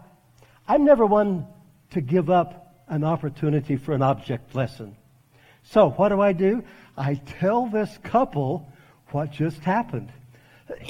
I'm 0.67 0.85
never 0.85 1.05
one 1.05 1.45
to 1.91 2.01
give 2.01 2.31
up 2.31 2.68
an 2.89 3.03
opportunity 3.03 3.77
for 3.77 3.93
an 3.93 4.01
object 4.01 4.55
lesson. 4.55 4.95
So 5.63 5.91
what 5.91 6.09
do 6.09 6.19
I 6.19 6.33
do? 6.33 6.63
I 6.97 7.15
tell 7.15 7.67
this 7.67 7.97
couple 8.03 8.67
what 9.11 9.31
just 9.31 9.59
happened. 9.59 10.11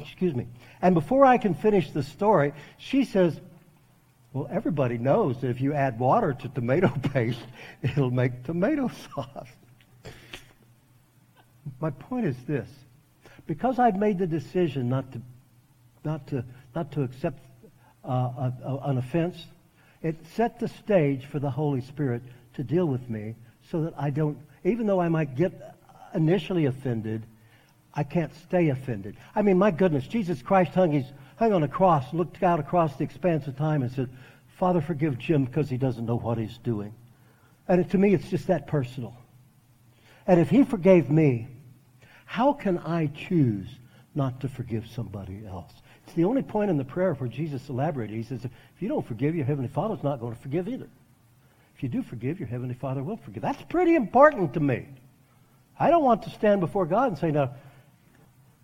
Excuse 0.00 0.34
me. 0.34 0.46
And 0.80 0.94
before 0.94 1.24
I 1.24 1.38
can 1.38 1.54
finish 1.54 1.90
the 1.90 2.02
story, 2.02 2.52
she 2.78 3.04
says, 3.04 3.38
well, 4.32 4.48
everybody 4.50 4.98
knows 4.98 5.40
that 5.40 5.48
if 5.48 5.60
you 5.60 5.72
add 5.72 5.98
water 5.98 6.34
to 6.34 6.48
tomato 6.48 6.88
paste, 7.12 7.40
it'll 7.82 8.10
make 8.10 8.44
tomato 8.44 8.90
sauce. 9.14 9.48
My 11.80 11.90
point 11.90 12.26
is 12.26 12.36
this. 12.46 12.68
Because 13.46 13.78
I've 13.78 13.96
made 13.96 14.18
the 14.18 14.26
decision 14.26 14.88
not 14.88 15.12
to, 15.12 15.22
not 16.04 16.26
to, 16.28 16.44
not 16.74 16.92
to 16.92 17.02
accept 17.02 17.42
uh, 18.04 18.10
a, 18.10 18.54
a, 18.64 18.76
an 18.90 18.98
offense, 18.98 19.46
it 20.06 20.16
set 20.34 20.60
the 20.60 20.68
stage 20.68 21.24
for 21.24 21.40
the 21.40 21.50
Holy 21.50 21.80
Spirit 21.80 22.22
to 22.54 22.62
deal 22.62 22.86
with 22.86 23.10
me 23.10 23.34
so 23.70 23.82
that 23.82 23.94
I 23.98 24.10
don't, 24.10 24.38
even 24.64 24.86
though 24.86 25.00
I 25.00 25.08
might 25.08 25.34
get 25.34 25.52
initially 26.14 26.66
offended, 26.66 27.24
I 27.92 28.04
can't 28.04 28.32
stay 28.34 28.68
offended. 28.68 29.16
I 29.34 29.42
mean, 29.42 29.58
my 29.58 29.72
goodness, 29.72 30.06
Jesus 30.06 30.42
Christ 30.42 30.74
hung, 30.74 30.92
his, 30.92 31.06
hung 31.36 31.52
on 31.52 31.64
a 31.64 31.68
cross, 31.68 32.14
looked 32.14 32.42
out 32.42 32.60
across 32.60 32.94
the 32.96 33.04
expanse 33.04 33.48
of 33.48 33.56
time 33.56 33.82
and 33.82 33.90
said, 33.90 34.08
Father, 34.58 34.80
forgive 34.80 35.18
Jim 35.18 35.44
because 35.44 35.68
he 35.68 35.76
doesn't 35.76 36.06
know 36.06 36.18
what 36.18 36.38
he's 36.38 36.58
doing. 36.58 36.94
And 37.66 37.90
to 37.90 37.98
me, 37.98 38.14
it's 38.14 38.28
just 38.28 38.46
that 38.46 38.68
personal. 38.68 39.16
And 40.26 40.38
if 40.38 40.50
he 40.50 40.62
forgave 40.62 41.10
me, 41.10 41.48
how 42.26 42.52
can 42.52 42.78
I 42.78 43.06
choose 43.08 43.66
not 44.14 44.40
to 44.42 44.48
forgive 44.48 44.86
somebody 44.86 45.44
else? 45.46 45.72
The 46.16 46.24
only 46.24 46.42
point 46.42 46.70
in 46.70 46.78
the 46.78 46.84
prayer 46.84 47.12
where 47.12 47.28
Jesus 47.28 47.68
elaborated. 47.68 48.16
He 48.16 48.22
says, 48.22 48.42
if 48.42 48.50
you 48.80 48.88
don't 48.88 49.06
forgive, 49.06 49.36
your 49.36 49.44
Heavenly 49.44 49.68
Father's 49.68 50.02
not 50.02 50.18
going 50.18 50.34
to 50.34 50.40
forgive 50.40 50.66
either. 50.66 50.88
If 51.76 51.82
you 51.82 51.90
do 51.90 52.02
forgive, 52.02 52.40
your 52.40 52.48
Heavenly 52.48 52.74
Father 52.74 53.02
will 53.02 53.18
forgive. 53.18 53.42
That's 53.42 53.60
pretty 53.68 53.94
important 53.94 54.54
to 54.54 54.60
me. 54.60 54.86
I 55.78 55.90
don't 55.90 56.02
want 56.02 56.22
to 56.22 56.30
stand 56.30 56.60
before 56.60 56.86
God 56.86 57.08
and 57.08 57.18
say, 57.18 57.30
now, 57.30 57.50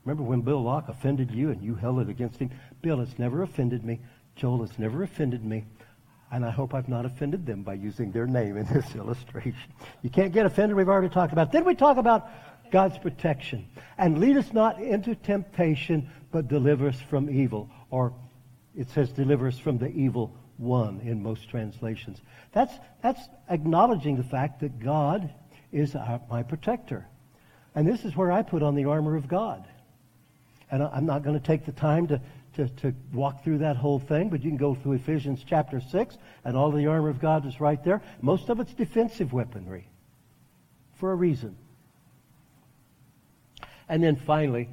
remember 0.03 0.23
when 0.23 0.41
Bill 0.41 0.63
Locke 0.63 0.89
offended 0.89 1.31
you 1.31 1.51
and 1.51 1.63
you 1.63 1.75
held 1.75 2.01
it 2.01 2.09
against 2.09 2.39
him? 2.39 2.51
Bill, 2.81 3.03
it's 3.03 3.19
never 3.19 3.43
offended 3.43 3.85
me. 3.85 4.01
Joel, 4.35 4.65
it's 4.65 4.79
never 4.79 5.03
offended 5.03 5.45
me. 5.45 5.67
And 6.31 6.47
I 6.47 6.51
hope 6.51 6.73
I've 6.73 6.89
not 6.89 7.05
offended 7.05 7.45
them 7.45 7.63
by 7.63 7.75
using 7.75 8.13
their 8.13 8.27
name 8.27 8.57
in 8.57 8.65
this 8.65 8.95
illustration. 8.95 9.55
You 10.01 10.09
can't 10.09 10.33
get 10.33 10.47
offended. 10.47 10.75
We've 10.75 10.89
already 10.89 11.11
talked 11.11 11.35
about. 11.35 11.53
Then 11.53 11.67
we 11.67 11.75
talk 11.75 11.99
about 11.99 12.31
God's 12.73 12.99
protection. 12.99 13.69
And 13.97 14.19
lead 14.19 14.37
us 14.37 14.53
not 14.53 14.81
into 14.81 15.15
temptation, 15.15 16.11
but 16.33 16.49
deliver 16.49 16.89
us 16.89 17.01
from 17.09 17.31
evil. 17.31 17.71
Or 17.91 18.13
it 18.75 18.91
says 18.91 19.11
deliver 19.11 19.47
us 19.47 19.59
from 19.59 19.79
the 19.79 19.91
evil 19.91 20.35
one 20.57 21.01
in 21.05 21.23
most 21.23 21.49
translations. 21.49 22.21
That's, 22.53 22.75
that's 23.03 23.21
acknowledging 23.49 24.17
the 24.17 24.25
fact 24.25 24.61
that 24.61 24.81
God 24.81 25.33
is 25.71 25.95
our, 25.95 26.21
my 26.29 26.43
protector. 26.43 27.07
And 27.75 27.87
this 27.87 28.05
is 28.05 28.17
where 28.17 28.33
I 28.33 28.43
put 28.43 28.63
on 28.63 28.75
the 28.75 28.87
armor 28.87 29.17
of 29.17 29.29
God. 29.29 29.65
And 30.71 30.83
I'm 30.83 31.07
not 31.07 31.23
going 31.23 31.39
to 31.39 31.47
take 31.47 31.67
the 31.67 31.73
time 31.73 32.07
to, 32.09 32.21
to, 32.57 32.69
to 32.69 32.95
walk 33.13 33.45
through 33.45 33.59
that 33.59 33.77
whole 33.77 33.99
thing, 33.99 34.31
but 34.31 34.43
you 34.43 34.51
can 34.51 34.57
go 34.57 34.75
through 34.75 34.93
Ephesians 34.93 35.45
chapter 35.47 35.81
6, 35.81 36.17
and 36.45 36.57
all 36.57 36.71
the 36.71 36.87
armor 36.87 37.11
of 37.11 37.21
God 37.21 37.47
is 37.47 37.61
right 37.61 37.83
there. 37.85 38.03
Most 38.23 38.49
of 38.49 38.61
it's 38.61 38.73
defensive 38.73 39.33
weaponry 39.33 39.87
for 40.95 41.13
a 41.13 41.15
reason. 41.15 41.57
And 43.93 44.03
then 44.03 44.17
finally, 44.17 44.71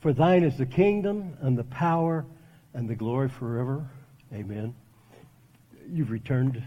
for 0.00 0.14
thine 0.14 0.44
is 0.44 0.56
the 0.56 0.64
kingdom 0.64 1.36
and 1.42 1.58
the 1.58 1.64
power 1.64 2.24
and 2.72 2.88
the 2.88 2.94
glory 2.94 3.28
forever. 3.28 3.86
Amen. 4.32 4.74
You've 5.86 6.10
returned 6.10 6.62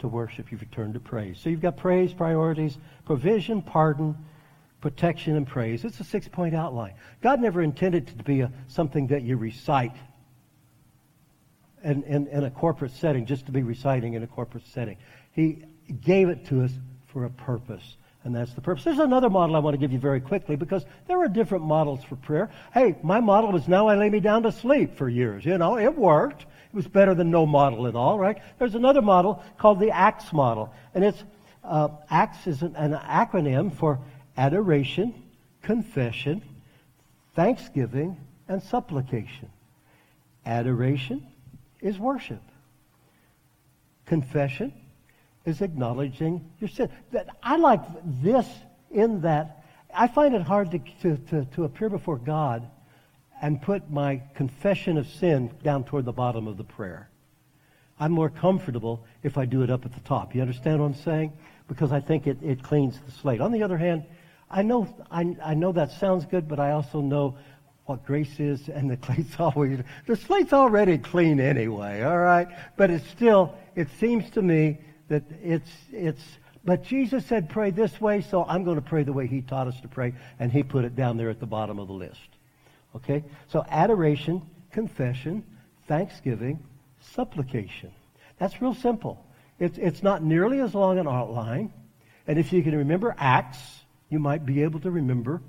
to 0.00 0.08
worship. 0.08 0.52
You've 0.52 0.60
returned 0.60 0.92
to 0.92 1.00
praise. 1.00 1.38
So 1.42 1.48
you've 1.48 1.62
got 1.62 1.78
praise, 1.78 2.12
priorities, 2.12 2.76
provision, 3.06 3.62
pardon, 3.62 4.14
protection, 4.82 5.36
and 5.36 5.46
praise. 5.46 5.86
It's 5.86 5.98
a 6.00 6.04
six 6.04 6.28
point 6.28 6.54
outline. 6.54 6.92
God 7.22 7.40
never 7.40 7.62
intended 7.62 8.10
it 8.10 8.18
to 8.18 8.24
be 8.24 8.40
a, 8.40 8.52
something 8.66 9.06
that 9.06 9.22
you 9.22 9.38
recite 9.38 9.96
in, 11.82 12.02
in, 12.02 12.26
in 12.26 12.44
a 12.44 12.50
corporate 12.50 12.92
setting, 12.92 13.24
just 13.24 13.46
to 13.46 13.52
be 13.52 13.62
reciting 13.62 14.12
in 14.12 14.22
a 14.22 14.26
corporate 14.26 14.66
setting. 14.66 14.98
He 15.32 15.64
gave 16.02 16.28
it 16.28 16.44
to 16.48 16.64
us 16.64 16.72
for 17.06 17.24
a 17.24 17.30
purpose. 17.30 17.96
And 18.24 18.34
that's 18.34 18.52
the 18.52 18.60
purpose. 18.60 18.84
There's 18.84 18.98
another 18.98 19.30
model 19.30 19.56
I 19.56 19.60
want 19.60 19.74
to 19.74 19.78
give 19.78 19.92
you 19.92 19.98
very 19.98 20.20
quickly 20.20 20.56
because 20.56 20.84
there 21.06 21.18
are 21.18 21.28
different 21.28 21.64
models 21.64 22.02
for 22.02 22.16
prayer. 22.16 22.50
Hey, 22.74 22.96
my 23.02 23.20
model 23.20 23.52
was 23.52 23.68
now 23.68 23.88
I 23.88 23.96
lay 23.96 24.10
me 24.10 24.20
down 24.20 24.42
to 24.42 24.52
sleep 24.52 24.96
for 24.96 25.08
years. 25.08 25.44
You 25.44 25.56
know, 25.56 25.78
it 25.78 25.96
worked. 25.96 26.42
It 26.42 26.74
was 26.74 26.88
better 26.88 27.14
than 27.14 27.30
no 27.30 27.46
model 27.46 27.86
at 27.86 27.94
all, 27.94 28.18
right? 28.18 28.38
There's 28.58 28.74
another 28.74 29.00
model 29.00 29.42
called 29.56 29.80
the 29.80 29.90
ACTS 29.90 30.32
model. 30.32 30.74
And 30.94 31.04
it's, 31.04 31.22
uh, 31.64 31.88
ACTS 32.10 32.46
is 32.46 32.62
an, 32.62 32.76
an 32.76 32.92
acronym 32.92 33.72
for 33.74 34.00
adoration, 34.36 35.14
confession, 35.62 36.42
thanksgiving, 37.34 38.18
and 38.48 38.62
supplication. 38.62 39.50
Adoration 40.44 41.26
is 41.80 41.98
worship. 41.98 42.42
Confession 44.06 44.72
is 45.44 45.62
acknowledging 45.62 46.50
your 46.60 46.68
sin. 46.68 46.90
That 47.12 47.28
I 47.42 47.56
like 47.56 47.80
this 48.22 48.46
in 48.90 49.22
that 49.22 49.64
I 49.94 50.08
find 50.08 50.34
it 50.34 50.42
hard 50.42 50.70
to, 50.72 50.78
to, 51.02 51.16
to, 51.16 51.44
to 51.44 51.64
appear 51.64 51.88
before 51.88 52.18
God 52.18 52.68
and 53.40 53.60
put 53.60 53.90
my 53.90 54.22
confession 54.34 54.98
of 54.98 55.08
sin 55.08 55.50
down 55.62 55.84
toward 55.84 56.04
the 56.04 56.12
bottom 56.12 56.46
of 56.46 56.56
the 56.56 56.64
prayer. 56.64 57.08
I'm 58.00 58.12
more 58.12 58.30
comfortable 58.30 59.04
if 59.22 59.38
I 59.38 59.44
do 59.44 59.62
it 59.62 59.70
up 59.70 59.84
at 59.84 59.92
the 59.92 60.00
top. 60.00 60.34
You 60.34 60.40
understand 60.40 60.80
what 60.80 60.86
I'm 60.86 60.94
saying? 60.94 61.32
Because 61.66 61.92
I 61.92 62.00
think 62.00 62.26
it, 62.26 62.38
it 62.42 62.62
cleans 62.62 62.98
the 63.04 63.12
slate. 63.12 63.40
On 63.40 63.52
the 63.52 63.62
other 63.62 63.76
hand, 63.76 64.04
I 64.50 64.62
know, 64.62 64.88
I, 65.10 65.36
I 65.44 65.54
know 65.54 65.72
that 65.72 65.92
sounds 65.92 66.24
good, 66.24 66.48
but 66.48 66.58
I 66.60 66.72
also 66.72 67.00
know 67.00 67.36
what 67.86 68.04
grace 68.04 68.38
is, 68.38 68.68
and 68.68 68.90
the 68.90 68.98
slate's 69.06 69.38
always, 69.38 69.80
the 70.06 70.16
slate's 70.16 70.52
already 70.52 70.98
clean 70.98 71.40
anyway, 71.40 72.02
all 72.02 72.18
right? 72.18 72.48
But 72.76 72.90
it's 72.90 73.08
still, 73.08 73.54
it 73.74 73.88
seems 73.98 74.30
to 74.30 74.42
me 74.42 74.78
that 75.08 75.22
it's, 75.42 75.70
it's, 75.92 76.22
but 76.64 76.84
Jesus 76.84 77.24
said 77.26 77.48
pray 77.48 77.70
this 77.70 78.00
way, 78.00 78.20
so 78.20 78.44
I'm 78.44 78.64
going 78.64 78.76
to 78.76 78.82
pray 78.82 79.02
the 79.02 79.12
way 79.12 79.26
he 79.26 79.40
taught 79.40 79.66
us 79.68 79.80
to 79.80 79.88
pray, 79.88 80.14
and 80.38 80.52
he 80.52 80.62
put 80.62 80.84
it 80.84 80.94
down 80.94 81.16
there 81.16 81.30
at 81.30 81.40
the 81.40 81.46
bottom 81.46 81.78
of 81.78 81.88
the 81.88 81.94
list. 81.94 82.28
Okay? 82.96 83.24
So 83.48 83.64
adoration, 83.68 84.42
confession, 84.72 85.44
thanksgiving, 85.86 86.62
supplication. 87.00 87.92
That's 88.38 88.60
real 88.60 88.74
simple. 88.74 89.24
It's, 89.58 89.78
it's 89.78 90.02
not 90.02 90.22
nearly 90.22 90.60
as 90.60 90.74
long 90.74 90.98
an 90.98 91.08
outline. 91.08 91.72
And 92.26 92.38
if 92.38 92.52
you 92.52 92.62
can 92.62 92.76
remember 92.76 93.14
Acts, 93.18 93.58
you 94.08 94.18
might 94.18 94.46
be 94.46 94.62
able 94.62 94.80
to 94.80 94.90
remember 94.90 95.42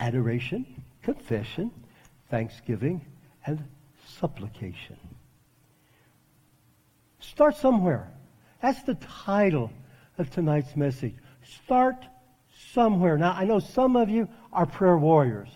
adoration, 0.00 0.64
confession, 1.02 1.70
thanksgiving, 2.30 3.04
and 3.44 3.64
supplication. 4.06 4.96
Start 7.30 7.56
somewhere. 7.56 8.08
That's 8.62 8.82
the 8.82 8.94
title 8.94 9.70
of 10.18 10.30
tonight's 10.30 10.74
message. 10.76 11.14
Start 11.64 11.96
somewhere. 12.72 13.16
Now, 13.18 13.32
I 13.32 13.44
know 13.44 13.60
some 13.60 13.96
of 13.96 14.08
you 14.08 14.28
are 14.52 14.66
prayer 14.66 14.96
warriors. 14.96 15.48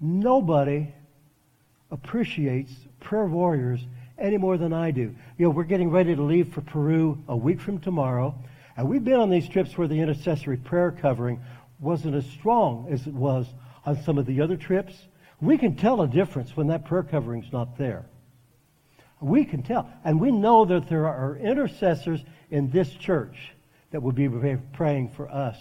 Nobody 0.00 0.92
appreciates 1.90 2.72
prayer 3.00 3.26
warriors 3.26 3.80
any 4.18 4.36
more 4.36 4.56
than 4.56 4.72
I 4.72 4.90
do. 4.90 5.14
You 5.38 5.46
know, 5.46 5.50
we're 5.50 5.64
getting 5.64 5.90
ready 5.90 6.14
to 6.14 6.22
leave 6.22 6.52
for 6.52 6.62
Peru 6.62 7.22
a 7.28 7.36
week 7.36 7.60
from 7.60 7.78
tomorrow, 7.78 8.34
and 8.76 8.88
we've 8.88 9.04
been 9.04 9.20
on 9.20 9.30
these 9.30 9.48
trips 9.48 9.76
where 9.76 9.88
the 9.88 10.00
intercessory 10.00 10.56
prayer 10.56 10.90
covering 10.90 11.40
wasn't 11.80 12.14
as 12.14 12.26
strong 12.26 12.88
as 12.90 13.06
it 13.06 13.14
was 13.14 13.46
on 13.84 14.02
some 14.02 14.18
of 14.18 14.26
the 14.26 14.40
other 14.40 14.56
trips. 14.56 14.94
We 15.40 15.58
can 15.58 15.76
tell 15.76 16.02
a 16.02 16.08
difference 16.08 16.56
when 16.56 16.68
that 16.68 16.84
prayer 16.84 17.02
covering's 17.02 17.52
not 17.52 17.76
there. 17.76 18.06
We 19.24 19.46
can 19.46 19.62
tell. 19.62 19.88
And 20.04 20.20
we 20.20 20.30
know 20.30 20.66
that 20.66 20.88
there 20.88 21.06
are 21.06 21.36
intercessors 21.36 22.22
in 22.50 22.70
this 22.70 22.90
church 22.90 23.52
that 23.90 24.02
will 24.02 24.12
be 24.12 24.28
praying 24.74 25.12
for 25.16 25.30
us 25.30 25.56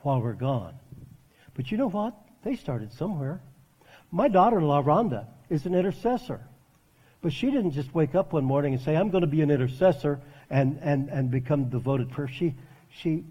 while 0.00 0.22
we're 0.22 0.32
gone. 0.32 0.74
But 1.54 1.70
you 1.70 1.76
know 1.76 1.90
what? 1.90 2.14
They 2.42 2.56
started 2.56 2.92
somewhere. 2.94 3.40
My 4.10 4.28
daughter-in-law, 4.28 4.82
Rhonda, 4.82 5.26
is 5.50 5.66
an 5.66 5.74
intercessor. 5.74 6.40
But 7.20 7.34
she 7.34 7.50
didn't 7.50 7.72
just 7.72 7.94
wake 7.94 8.14
up 8.14 8.32
one 8.32 8.44
morning 8.44 8.72
and 8.72 8.82
say, 8.82 8.96
I'm 8.96 9.10
going 9.10 9.22
to 9.22 9.26
be 9.26 9.42
an 9.42 9.50
intercessor 9.50 10.18
and, 10.48 10.78
and, 10.80 11.10
and 11.10 11.30
become 11.30 11.68
devoted 11.68 12.10
prayer. 12.10 12.28
She, 12.28 12.54
she, 12.88 13.24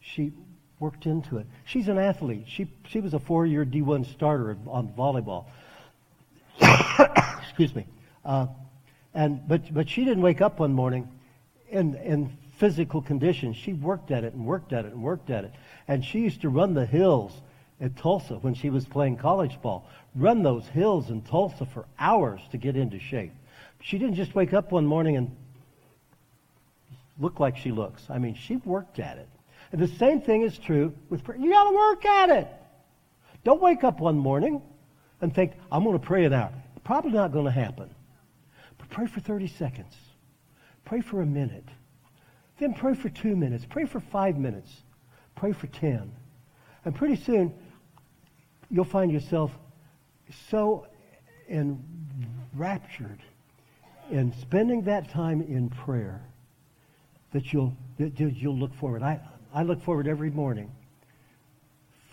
she 0.00 0.32
worked 0.80 1.06
into 1.06 1.38
it. 1.38 1.46
She's 1.64 1.88
an 1.88 1.98
athlete. 1.98 2.44
She, 2.46 2.66
she 2.88 3.00
was 3.00 3.14
a 3.14 3.20
four-year 3.20 3.64
D1 3.64 4.12
starter 4.12 4.58
on 4.66 4.88
volleyball. 4.88 5.46
Excuse 7.48 7.74
me. 7.74 7.86
Uh, 8.24 8.48
and, 9.16 9.48
but, 9.48 9.72
but 9.72 9.88
she 9.88 10.04
didn't 10.04 10.22
wake 10.22 10.42
up 10.42 10.60
one 10.60 10.74
morning 10.74 11.08
in, 11.70 11.94
in 11.96 12.36
physical 12.58 13.00
condition. 13.00 13.54
She 13.54 13.72
worked 13.72 14.10
at 14.10 14.24
it 14.24 14.34
and 14.34 14.44
worked 14.44 14.74
at 14.74 14.84
it 14.84 14.92
and 14.92 15.02
worked 15.02 15.30
at 15.30 15.44
it. 15.44 15.52
And 15.88 16.04
she 16.04 16.20
used 16.20 16.42
to 16.42 16.50
run 16.50 16.74
the 16.74 16.84
hills 16.84 17.32
at 17.80 17.96
Tulsa 17.96 18.34
when 18.34 18.52
she 18.52 18.68
was 18.68 18.84
playing 18.84 19.16
college 19.16 19.60
ball. 19.62 19.88
Run 20.14 20.42
those 20.42 20.66
hills 20.68 21.08
in 21.08 21.22
Tulsa 21.22 21.64
for 21.64 21.86
hours 21.98 22.42
to 22.50 22.58
get 22.58 22.76
into 22.76 22.98
shape. 22.98 23.32
She 23.80 23.96
didn't 23.96 24.16
just 24.16 24.34
wake 24.34 24.52
up 24.52 24.70
one 24.70 24.84
morning 24.84 25.16
and 25.16 25.34
look 27.18 27.40
like 27.40 27.56
she 27.56 27.72
looks. 27.72 28.02
I 28.10 28.18
mean, 28.18 28.34
she 28.34 28.56
worked 28.56 28.98
at 28.98 29.16
it. 29.16 29.28
And 29.72 29.80
the 29.80 29.88
same 29.88 30.20
thing 30.20 30.42
is 30.42 30.58
true 30.58 30.92
with 31.08 31.24
prayer. 31.24 31.38
You 31.38 31.50
got 31.50 31.70
to 31.70 31.74
work 31.74 32.04
at 32.04 32.30
it. 32.30 32.48
Don't 33.44 33.62
wake 33.62 33.82
up 33.82 33.98
one 33.98 34.18
morning 34.18 34.60
and 35.22 35.34
think, 35.34 35.52
I'm 35.72 35.84
going 35.84 35.98
to 35.98 36.06
pray 36.06 36.26
an 36.26 36.34
hour. 36.34 36.52
Probably 36.84 37.12
not 37.12 37.32
going 37.32 37.46
to 37.46 37.50
happen. 37.50 37.88
Pray 38.90 39.06
for 39.06 39.20
30 39.20 39.48
seconds. 39.48 39.94
Pray 40.84 41.00
for 41.00 41.20
a 41.20 41.26
minute. 41.26 41.68
Then 42.58 42.74
pray 42.74 42.94
for 42.94 43.08
two 43.08 43.36
minutes. 43.36 43.66
Pray 43.68 43.84
for 43.84 44.00
five 44.00 44.36
minutes. 44.36 44.70
Pray 45.34 45.52
for 45.52 45.66
10. 45.66 46.10
And 46.84 46.94
pretty 46.94 47.16
soon, 47.16 47.54
you'll 48.70 48.84
find 48.84 49.12
yourself 49.12 49.50
so 50.50 50.86
enraptured 51.48 53.20
in 54.10 54.32
spending 54.40 54.82
that 54.82 55.10
time 55.10 55.42
in 55.42 55.68
prayer 55.68 56.22
that 57.32 57.52
you'll, 57.52 57.74
that 57.98 58.18
you'll 58.18 58.56
look 58.56 58.74
forward. 58.74 59.02
I, 59.02 59.20
I 59.52 59.62
look 59.62 59.82
forward 59.82 60.06
every 60.06 60.30
morning 60.30 60.70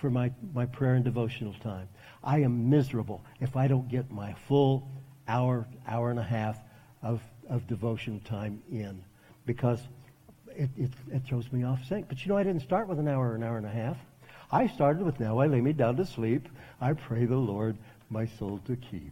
for 0.01 0.09
my, 0.09 0.31
my 0.53 0.65
prayer 0.65 0.95
and 0.95 1.05
devotional 1.05 1.53
time. 1.63 1.87
I 2.23 2.39
am 2.39 2.69
miserable 2.69 3.23
if 3.39 3.55
I 3.55 3.67
don't 3.67 3.87
get 3.87 4.11
my 4.11 4.33
full 4.47 4.89
hour, 5.27 5.65
hour 5.87 6.09
and 6.09 6.19
a 6.19 6.23
half 6.23 6.57
of, 7.01 7.21
of 7.49 7.67
devotion 7.67 8.19
time 8.21 8.61
in 8.71 9.03
because 9.45 9.79
it, 10.55 10.69
it, 10.77 10.91
it 11.11 11.21
throws 11.27 11.51
me 11.51 11.63
off 11.63 11.79
sync. 11.87 12.07
But 12.07 12.23
you 12.23 12.29
know, 12.29 12.37
I 12.37 12.43
didn't 12.43 12.61
start 12.61 12.87
with 12.87 12.99
an 12.99 13.07
hour, 13.07 13.31
or 13.31 13.35
an 13.35 13.43
hour 13.43 13.57
and 13.57 13.65
a 13.65 13.69
half. 13.69 13.97
I 14.51 14.67
started 14.67 15.03
with 15.03 15.19
now 15.19 15.39
I 15.39 15.47
lay 15.47 15.61
me 15.61 15.73
down 15.73 15.95
to 15.97 16.05
sleep. 16.05 16.47
I 16.79 16.93
pray 16.93 17.25
the 17.25 17.35
Lord 17.35 17.75
my 18.09 18.27
soul 18.37 18.59
to 18.67 18.75
keep. 18.75 19.11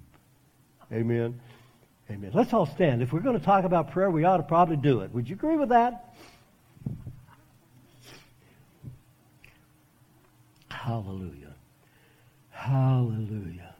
Amen. 0.91 1.39
Amen. 2.10 2.32
Let's 2.34 2.54
all 2.54 2.65
stand. 2.65 3.02
If 3.02 3.13
we're 3.13 3.21
going 3.21 3.39
to 3.39 3.45
talk 3.45 3.63
about 3.63 3.91
prayer, 3.91 4.12
we 4.12 4.26
ought 4.26 4.38
to 4.38 4.43
probably 4.43 4.76
do 4.76 5.00
it. 5.00 5.13
Would 5.13 5.30
you 5.30 5.36
agree 5.36 5.56
with 5.56 5.69
that? 5.69 6.13
Hallelujah. 10.69 11.56
Hallelujah. 12.50 13.71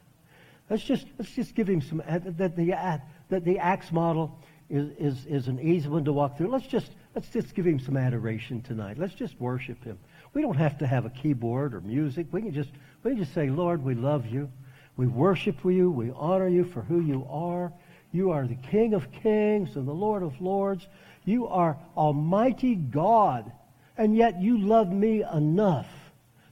Let's 0.72 0.84
just 0.84 1.06
let's 1.20 1.32
just 1.36 1.54
give 1.54 1.70
him 1.70 1.82
some 1.82 2.02
uh, 2.08 2.20
that 2.24 2.56
the 2.56 2.74
uh, 2.74 2.98
that 3.30 3.46
the 3.46 3.60
Acts 3.60 3.92
model 3.92 4.40
is, 4.72 4.90
is, 4.98 5.26
is 5.26 5.48
an 5.48 5.60
easy 5.60 5.88
one 5.90 6.06
to 6.06 6.14
walk 6.14 6.38
through. 6.38 6.48
Let's 6.48 6.66
just, 6.66 6.92
let's 7.14 7.28
just 7.28 7.54
give 7.54 7.66
him 7.66 7.80
some 7.80 7.98
adoration 7.98 8.62
tonight. 8.62 8.98
Let's 8.98 9.14
just 9.14 9.40
worship 9.40 9.84
him. 9.84 10.00
We 10.34 10.42
don't 10.42 10.56
have 10.56 10.78
to 10.78 10.88
have 10.88 11.06
a 11.06 11.10
keyboard 11.10 11.74
or 11.74 11.82
music. 11.82 12.28
We 12.32 12.42
can 12.42 12.54
just, 12.54 12.70
we 13.04 13.12
can 13.12 13.20
just 13.20 13.34
say, 13.34 13.50
Lord, 13.50 13.84
we 13.84 13.96
love 13.96 14.28
you. 14.28 14.50
We 14.96 15.08
worship 15.08 15.58
you. 15.66 15.92
We 15.92 16.12
honor 16.16 16.48
you 16.48 16.64
for 16.64 16.82
who 16.82 17.02
you 17.02 17.28
are. 17.30 17.74
You 18.14 18.32
are 18.32 18.48
the 18.48 18.56
King 18.56 18.94
of 18.94 19.12
kings 19.12 19.76
and 19.76 19.88
the 19.88 19.94
Lord 19.94 20.24
of 20.24 20.40
lords. 20.40 20.88
You 21.26 21.48
are 21.48 21.78
Almighty 21.98 22.76
God. 22.76 23.52
And 23.98 24.16
yet 24.16 24.42
you 24.42 24.58
love 24.58 24.92
me 24.92 25.24
enough 25.34 25.88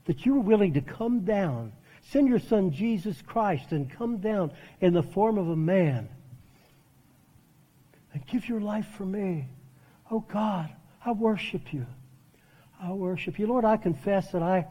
that 0.06 0.26
you 0.26 0.34
were 0.34 0.42
willing 0.42 0.74
to 0.74 0.82
come 0.82 1.22
down, 1.22 1.72
send 2.12 2.28
your 2.28 2.40
son 2.40 2.72
Jesus 2.72 3.22
Christ 3.22 3.72
and 3.72 3.90
come 3.90 4.18
down 4.18 4.52
in 4.82 4.94
the 4.94 5.04
form 5.04 5.38
of 5.38 5.50
a 5.50 5.56
man 5.56 6.10
and 8.14 8.26
give 8.28 8.48
your 8.50 8.60
life 8.60 8.88
for 8.98 9.06
me. 9.06 9.48
Oh 10.10 10.22
God, 10.22 10.70
I 11.06 11.12
worship 11.12 11.74
you. 11.74 11.86
I 12.82 12.92
worship 12.92 13.38
you. 13.38 13.48
Lord, 13.48 13.66
I 13.66 13.78
confess 13.78 14.32
that 14.32 14.42
I, 14.42 14.66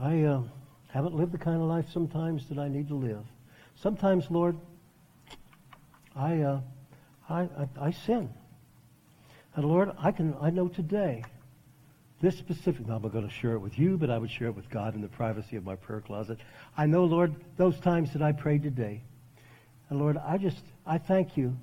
I 0.00 0.22
uh, 0.22 0.42
haven't 0.88 1.14
lived 1.14 1.32
the 1.32 1.38
kind 1.38 1.62
of 1.62 1.68
life 1.68 1.86
sometimes 1.90 2.48
that 2.48 2.58
I 2.58 2.68
need 2.68 2.88
to 2.88 2.94
live. 2.94 3.24
Sometimes, 3.76 4.30
Lord, 4.30 4.56
I, 6.14 6.40
uh, 6.40 6.60
I, 7.28 7.40
I, 7.42 7.68
I 7.80 7.90
sin. 7.92 8.28
And 9.54 9.64
Lord, 9.64 9.90
I 9.98 10.12
can 10.12 10.34
I 10.40 10.50
know 10.50 10.68
today 10.68 11.22
this 12.22 12.38
specific, 12.38 12.86
I'm 12.88 13.02
going 13.02 13.28
to 13.28 13.34
share 13.34 13.54
it 13.54 13.58
with 13.58 13.76
you, 13.78 13.98
but 13.98 14.08
I 14.08 14.16
would 14.16 14.30
share 14.30 14.46
it 14.46 14.54
with 14.54 14.70
God 14.70 14.94
in 14.94 15.02
the 15.02 15.08
privacy 15.08 15.56
of 15.56 15.64
my 15.64 15.74
prayer 15.74 16.00
closet. 16.00 16.38
I 16.76 16.86
know, 16.86 17.04
Lord, 17.04 17.34
those 17.56 17.78
times 17.80 18.12
that 18.12 18.22
I 18.22 18.30
prayed 18.30 18.62
today. 18.62 19.02
And 19.90 19.98
Lord, 19.98 20.16
I 20.16 20.38
just, 20.38 20.62
I 20.86 20.98
thank 20.98 21.36
you 21.36 21.56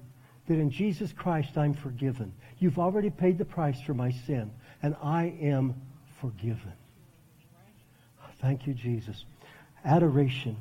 that 0.47 0.55
in 0.55 0.69
Jesus 0.69 1.13
Christ 1.13 1.57
I'm 1.57 1.73
forgiven. 1.73 2.33
You've 2.59 2.77
already 2.77 3.09
paid 3.09 3.37
the 3.37 3.45
price 3.45 3.79
for 3.79 3.93
my 3.93 4.11
sin, 4.11 4.51
and 4.83 4.97
I 5.01 5.33
am 5.41 5.75
forgiven. 6.19 6.73
Thank 8.41 8.67
you, 8.67 8.73
Jesus. 8.73 9.23
Adoration, 9.85 10.57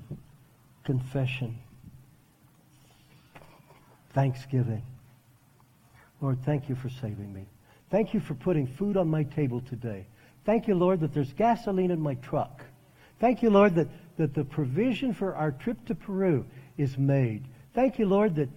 confession, 0.84 1.58
thanksgiving. 4.14 4.82
Lord, 6.20 6.38
thank 6.44 6.68
you 6.68 6.76
for 6.76 6.88
saving 6.88 7.32
me. 7.32 7.46
Thank 7.90 8.14
you 8.14 8.20
for 8.20 8.34
putting 8.34 8.66
food 8.66 8.96
on 8.96 9.08
my 9.08 9.22
table 9.22 9.60
today. 9.60 10.06
Thank 10.44 10.68
you, 10.68 10.74
Lord, 10.74 11.00
that 11.00 11.12
there's 11.12 11.32
gasoline 11.32 11.90
in 11.90 12.00
my 12.00 12.14
truck. 12.16 12.62
Thank 13.20 13.42
you, 13.42 13.50
Lord, 13.50 13.74
that, 13.74 13.88
that 14.16 14.34
the 14.34 14.44
provision 14.44 15.12
for 15.12 15.34
our 15.34 15.52
trip 15.52 15.84
to 15.86 15.94
Peru 15.94 16.44
is 16.76 16.96
made. 16.96 17.44
Thank 17.74 17.98
you, 17.98 18.06
Lord, 18.06 18.34
that 18.36 18.48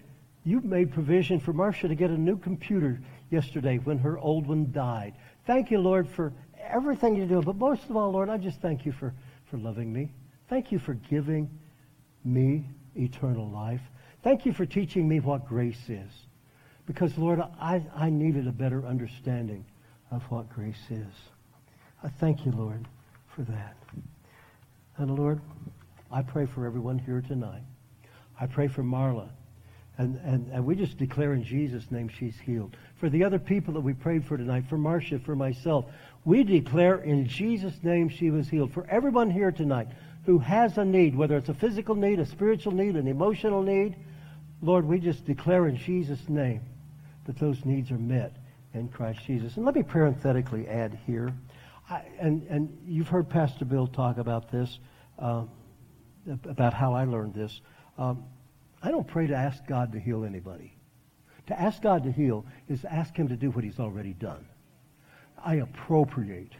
you 0.44 0.60
made 0.60 0.92
provision 0.92 1.40
for 1.40 1.52
Marcia 1.52 1.88
to 1.88 1.94
get 1.94 2.10
a 2.10 2.18
new 2.18 2.36
computer 2.36 3.00
yesterday 3.30 3.78
when 3.78 3.98
her 3.98 4.18
old 4.18 4.46
one 4.46 4.70
died. 4.72 5.14
Thank 5.46 5.70
you, 5.70 5.78
Lord, 5.78 6.08
for 6.08 6.32
everything 6.58 7.16
you 7.16 7.26
do. 7.26 7.42
But 7.42 7.56
most 7.56 7.88
of 7.88 7.96
all, 7.96 8.10
Lord, 8.10 8.28
I 8.28 8.38
just 8.38 8.60
thank 8.60 8.86
you 8.86 8.92
for, 8.92 9.14
for 9.50 9.56
loving 9.56 9.92
me. 9.92 10.12
Thank 10.48 10.72
you 10.72 10.78
for 10.78 10.94
giving 10.94 11.50
me 12.24 12.64
eternal 12.94 13.48
life. 13.48 13.80
Thank 14.22 14.46
you 14.46 14.52
for 14.52 14.66
teaching 14.66 15.08
me 15.08 15.20
what 15.20 15.46
grace 15.46 15.88
is. 15.88 16.10
Because, 16.86 17.16
Lord, 17.16 17.40
I, 17.60 17.82
I 17.94 18.10
needed 18.10 18.46
a 18.48 18.52
better 18.52 18.84
understanding 18.86 19.64
of 20.10 20.22
what 20.24 20.48
grace 20.50 20.90
is. 20.90 21.14
I 22.02 22.08
thank 22.08 22.44
you, 22.44 22.52
Lord, 22.52 22.86
for 23.34 23.42
that. 23.42 23.76
And, 24.96 25.16
Lord, 25.16 25.40
I 26.10 26.22
pray 26.22 26.46
for 26.46 26.66
everyone 26.66 26.98
here 26.98 27.22
tonight. 27.26 27.62
I 28.38 28.46
pray 28.46 28.68
for 28.68 28.82
Marla. 28.82 29.28
And, 29.98 30.16
and, 30.24 30.50
and 30.52 30.64
we 30.64 30.74
just 30.74 30.96
declare 30.98 31.34
in 31.34 31.44
Jesus' 31.44 31.90
name 31.90 32.08
she's 32.08 32.38
healed. 32.40 32.76
For 32.98 33.08
the 33.08 33.24
other 33.24 33.38
people 33.38 33.74
that 33.74 33.80
we 33.80 33.92
prayed 33.92 34.24
for 34.24 34.36
tonight, 34.36 34.64
for 34.68 34.78
Marcia, 34.78 35.18
for 35.20 35.36
myself, 35.36 35.84
we 36.24 36.42
declare 36.42 36.96
in 36.98 37.26
Jesus' 37.28 37.82
name 37.82 38.08
she 38.08 38.30
was 38.30 38.48
healed. 38.48 38.72
For 38.72 38.86
everyone 38.88 39.30
here 39.30 39.52
tonight 39.52 39.88
who 40.24 40.38
has 40.38 40.78
a 40.78 40.84
need, 40.84 41.14
whether 41.14 41.36
it's 41.36 41.48
a 41.48 41.54
physical 41.54 41.94
need, 41.94 42.18
a 42.20 42.26
spiritual 42.26 42.72
need, 42.72 42.96
an 42.96 43.06
emotional 43.06 43.62
need, 43.62 43.96
Lord, 44.60 44.86
we 44.86 44.98
just 44.98 45.24
declare 45.24 45.68
in 45.68 45.76
Jesus' 45.76 46.28
name 46.28 46.62
that 47.24 47.38
those 47.38 47.64
needs 47.64 47.90
are 47.90 47.98
met 47.98 48.36
in 48.74 48.88
Christ 48.88 49.20
Jesus. 49.26 49.56
And 49.56 49.64
let 49.64 49.74
me 49.74 49.82
parenthetically 49.82 50.66
add 50.68 50.98
here, 51.06 51.32
I, 51.88 52.02
and, 52.18 52.42
and 52.48 52.78
you've 52.86 53.08
heard 53.08 53.28
Pastor 53.28 53.64
Bill 53.64 53.86
talk 53.86 54.18
about 54.18 54.50
this. 54.50 54.78
Um, 55.18 55.50
about 56.48 56.74
how 56.74 56.94
I 56.94 57.04
learned 57.04 57.34
this. 57.34 57.60
Um, 57.98 58.24
I 58.82 58.90
don't 58.90 59.06
pray 59.06 59.26
to 59.26 59.34
ask 59.34 59.64
God 59.66 59.92
to 59.92 60.00
heal 60.00 60.24
anybody. 60.24 60.76
To 61.48 61.60
ask 61.60 61.82
God 61.82 62.04
to 62.04 62.12
heal 62.12 62.46
is 62.68 62.82
to 62.82 62.92
ask 62.92 63.16
Him 63.16 63.28
to 63.28 63.36
do 63.36 63.50
what 63.50 63.64
He's 63.64 63.80
already 63.80 64.12
done. 64.12 64.46
I 65.44 65.56
appropriate 65.56 66.52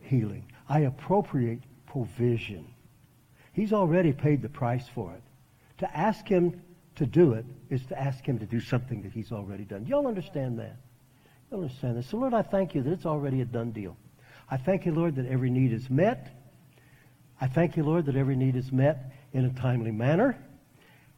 healing. 0.00 0.46
I 0.68 0.80
appropriate 0.80 1.60
provision. 1.86 2.66
He's 3.52 3.72
already 3.72 4.12
paid 4.12 4.42
the 4.42 4.48
price 4.48 4.86
for 4.94 5.12
it. 5.12 5.22
To 5.78 5.96
ask 5.96 6.26
Him 6.26 6.62
to 6.96 7.06
do 7.06 7.32
it 7.32 7.44
is 7.70 7.84
to 7.86 7.98
ask 7.98 8.24
Him 8.24 8.38
to 8.38 8.46
do 8.46 8.60
something 8.60 9.02
that 9.02 9.12
He's 9.12 9.32
already 9.32 9.64
done. 9.64 9.86
Y'all 9.86 10.06
understand 10.06 10.58
that? 10.58 10.76
You 11.50 11.58
understand 11.58 11.96
this? 11.96 12.08
So, 12.08 12.16
Lord, 12.16 12.34
I 12.34 12.42
thank 12.42 12.74
you 12.74 12.82
that 12.82 12.92
it's 12.92 13.06
already 13.06 13.40
a 13.40 13.44
done 13.44 13.72
deal. 13.72 13.96
I 14.50 14.56
thank 14.56 14.86
you, 14.86 14.92
Lord, 14.92 15.16
that 15.16 15.26
every 15.26 15.50
need 15.50 15.72
is 15.72 15.88
met. 15.88 16.28
I 17.40 17.46
thank 17.46 17.76
you, 17.76 17.82
Lord, 17.82 18.06
that 18.06 18.16
every 18.16 18.36
need 18.36 18.56
is 18.56 18.70
met 18.70 19.12
in 19.32 19.44
a 19.44 19.50
timely 19.50 19.90
manner, 19.90 20.38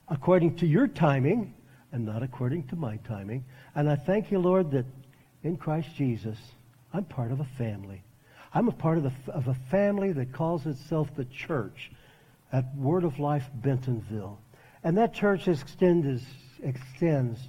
according 0.08 0.56
to 0.56 0.66
your 0.66 0.86
timing, 0.86 1.54
and 1.92 2.04
not 2.04 2.22
according 2.22 2.66
to 2.68 2.76
my 2.76 2.96
timing. 2.98 3.44
And 3.74 3.88
I 3.88 3.96
thank 3.96 4.30
you, 4.30 4.38
Lord, 4.38 4.70
that 4.72 4.86
in 5.42 5.56
Christ 5.56 5.88
Jesus, 5.96 6.38
I'm 6.92 7.04
part 7.04 7.32
of 7.32 7.40
a 7.40 7.48
family. 7.58 8.02
I'm 8.54 8.68
a 8.68 8.72
part 8.72 8.98
of, 8.98 9.04
the, 9.04 9.32
of 9.32 9.48
a 9.48 9.56
family 9.70 10.12
that 10.12 10.32
calls 10.32 10.66
itself 10.66 11.14
the 11.14 11.26
church 11.26 11.90
at 12.52 12.74
Word 12.76 13.04
of 13.04 13.18
Life 13.18 13.44
Bentonville. 13.54 14.38
And 14.87 14.96
that 14.99 15.12
church 15.12 15.49
extends, 15.49 16.22
extends 16.62 17.40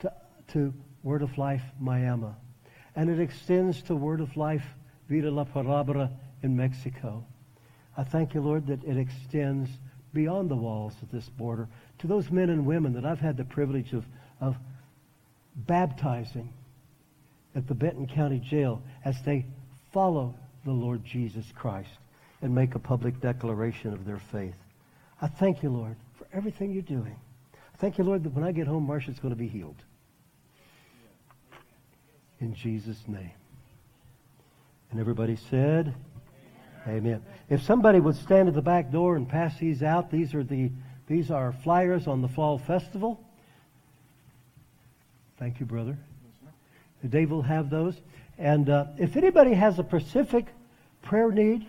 to, 0.00 0.12
to 0.48 0.74
Word 1.04 1.22
of 1.22 1.38
Life 1.38 1.62
Miami. 1.78 2.32
And 2.96 3.08
it 3.08 3.20
extends 3.20 3.80
to 3.82 3.94
Word 3.94 4.20
of 4.20 4.36
Life 4.36 4.64
Vida 5.08 5.30
la 5.30 5.44
Palabra 5.44 6.10
in 6.42 6.56
Mexico. 6.56 7.24
I 7.96 8.02
thank 8.02 8.34
you, 8.34 8.40
Lord, 8.40 8.66
that 8.66 8.82
it 8.82 8.96
extends 8.96 9.70
beyond 10.12 10.50
the 10.50 10.56
walls 10.56 10.96
of 11.00 11.12
this 11.12 11.28
border 11.28 11.68
to 12.00 12.08
those 12.08 12.28
men 12.28 12.50
and 12.50 12.66
women 12.66 12.94
that 12.94 13.06
I've 13.06 13.20
had 13.20 13.36
the 13.36 13.44
privilege 13.44 13.92
of, 13.92 14.04
of 14.40 14.56
baptizing 15.54 16.52
at 17.54 17.68
the 17.68 17.74
Benton 17.74 18.08
County 18.08 18.40
Jail 18.40 18.82
as 19.04 19.14
they 19.22 19.46
follow 19.92 20.34
the 20.64 20.72
Lord 20.72 21.04
Jesus 21.04 21.52
Christ 21.54 22.00
and 22.42 22.52
make 22.52 22.74
a 22.74 22.80
public 22.80 23.20
declaration 23.20 23.92
of 23.92 24.04
their 24.04 24.18
faith. 24.32 24.56
I 25.22 25.28
thank 25.28 25.62
you, 25.62 25.70
Lord, 25.70 25.94
everything 26.32 26.72
you're 26.72 26.82
doing. 26.82 27.16
Thank 27.78 27.98
you, 27.98 28.04
Lord, 28.04 28.24
that 28.24 28.34
when 28.34 28.44
I 28.44 28.52
get 28.52 28.66
home, 28.66 28.86
Marcia's 28.86 29.18
going 29.18 29.32
to 29.32 29.38
be 29.38 29.48
healed. 29.48 29.82
In 32.40 32.54
Jesus' 32.54 33.02
name. 33.06 33.32
And 34.90 35.00
everybody 35.00 35.36
said, 35.36 35.94
Amen. 36.86 37.22
If 37.48 37.62
somebody 37.62 38.00
would 38.00 38.16
stand 38.16 38.48
at 38.48 38.54
the 38.54 38.62
back 38.62 38.90
door 38.90 39.16
and 39.16 39.28
pass 39.28 39.58
these 39.58 39.82
out, 39.82 40.10
these 40.10 40.34
are 40.34 40.42
the 40.42 40.70
these 41.06 41.30
are 41.30 41.52
flyers 41.52 42.06
on 42.06 42.22
the 42.22 42.28
fall 42.28 42.56
festival. 42.56 43.20
Thank 45.38 45.58
you, 45.58 45.66
brother. 45.66 45.98
Dave 47.08 47.30
will 47.30 47.42
have 47.42 47.68
those. 47.68 48.00
And 48.38 48.70
uh, 48.70 48.86
if 48.96 49.16
anybody 49.16 49.54
has 49.54 49.78
a 49.78 49.82
specific 49.82 50.46
prayer 51.02 51.32
need, 51.32 51.66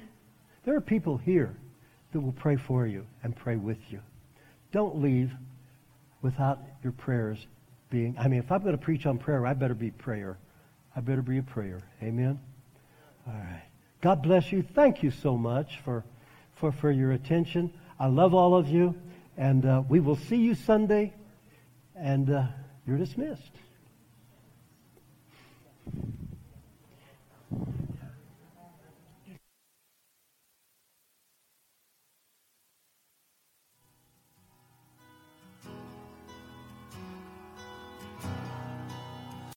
there 0.63 0.75
are 0.75 0.81
people 0.81 1.17
here 1.17 1.55
that 2.11 2.19
will 2.19 2.33
pray 2.33 2.55
for 2.55 2.85
you 2.85 3.07
and 3.23 3.35
pray 3.35 3.55
with 3.55 3.79
you. 3.89 3.99
Don't 4.71 5.01
leave 5.01 5.31
without 6.21 6.59
your 6.83 6.93
prayers 6.93 7.45
being. 7.89 8.15
I 8.17 8.27
mean, 8.27 8.39
if 8.39 8.51
I'm 8.51 8.61
going 8.61 8.77
to 8.77 8.83
preach 8.83 9.05
on 9.05 9.17
prayer, 9.17 9.45
I 9.45 9.53
better 9.53 9.73
be 9.73 9.91
prayer. 9.91 10.37
I 10.95 11.01
better 11.01 11.21
be 11.21 11.37
a 11.37 11.43
prayer. 11.43 11.81
Amen? 12.01 12.39
All 13.27 13.33
right. 13.33 13.63
God 14.01 14.23
bless 14.23 14.51
you. 14.51 14.63
Thank 14.63 15.03
you 15.03 15.11
so 15.11 15.37
much 15.37 15.79
for, 15.85 16.03
for, 16.55 16.71
for 16.71 16.91
your 16.91 17.11
attention. 17.11 17.73
I 17.99 18.07
love 18.07 18.33
all 18.33 18.55
of 18.55 18.67
you. 18.67 18.95
And 19.37 19.65
uh, 19.65 19.83
we 19.87 19.99
will 19.99 20.15
see 20.15 20.37
you 20.37 20.55
Sunday. 20.55 21.13
And 21.95 22.29
uh, 22.29 22.43
you're 22.87 22.97
dismissed. 22.97 23.51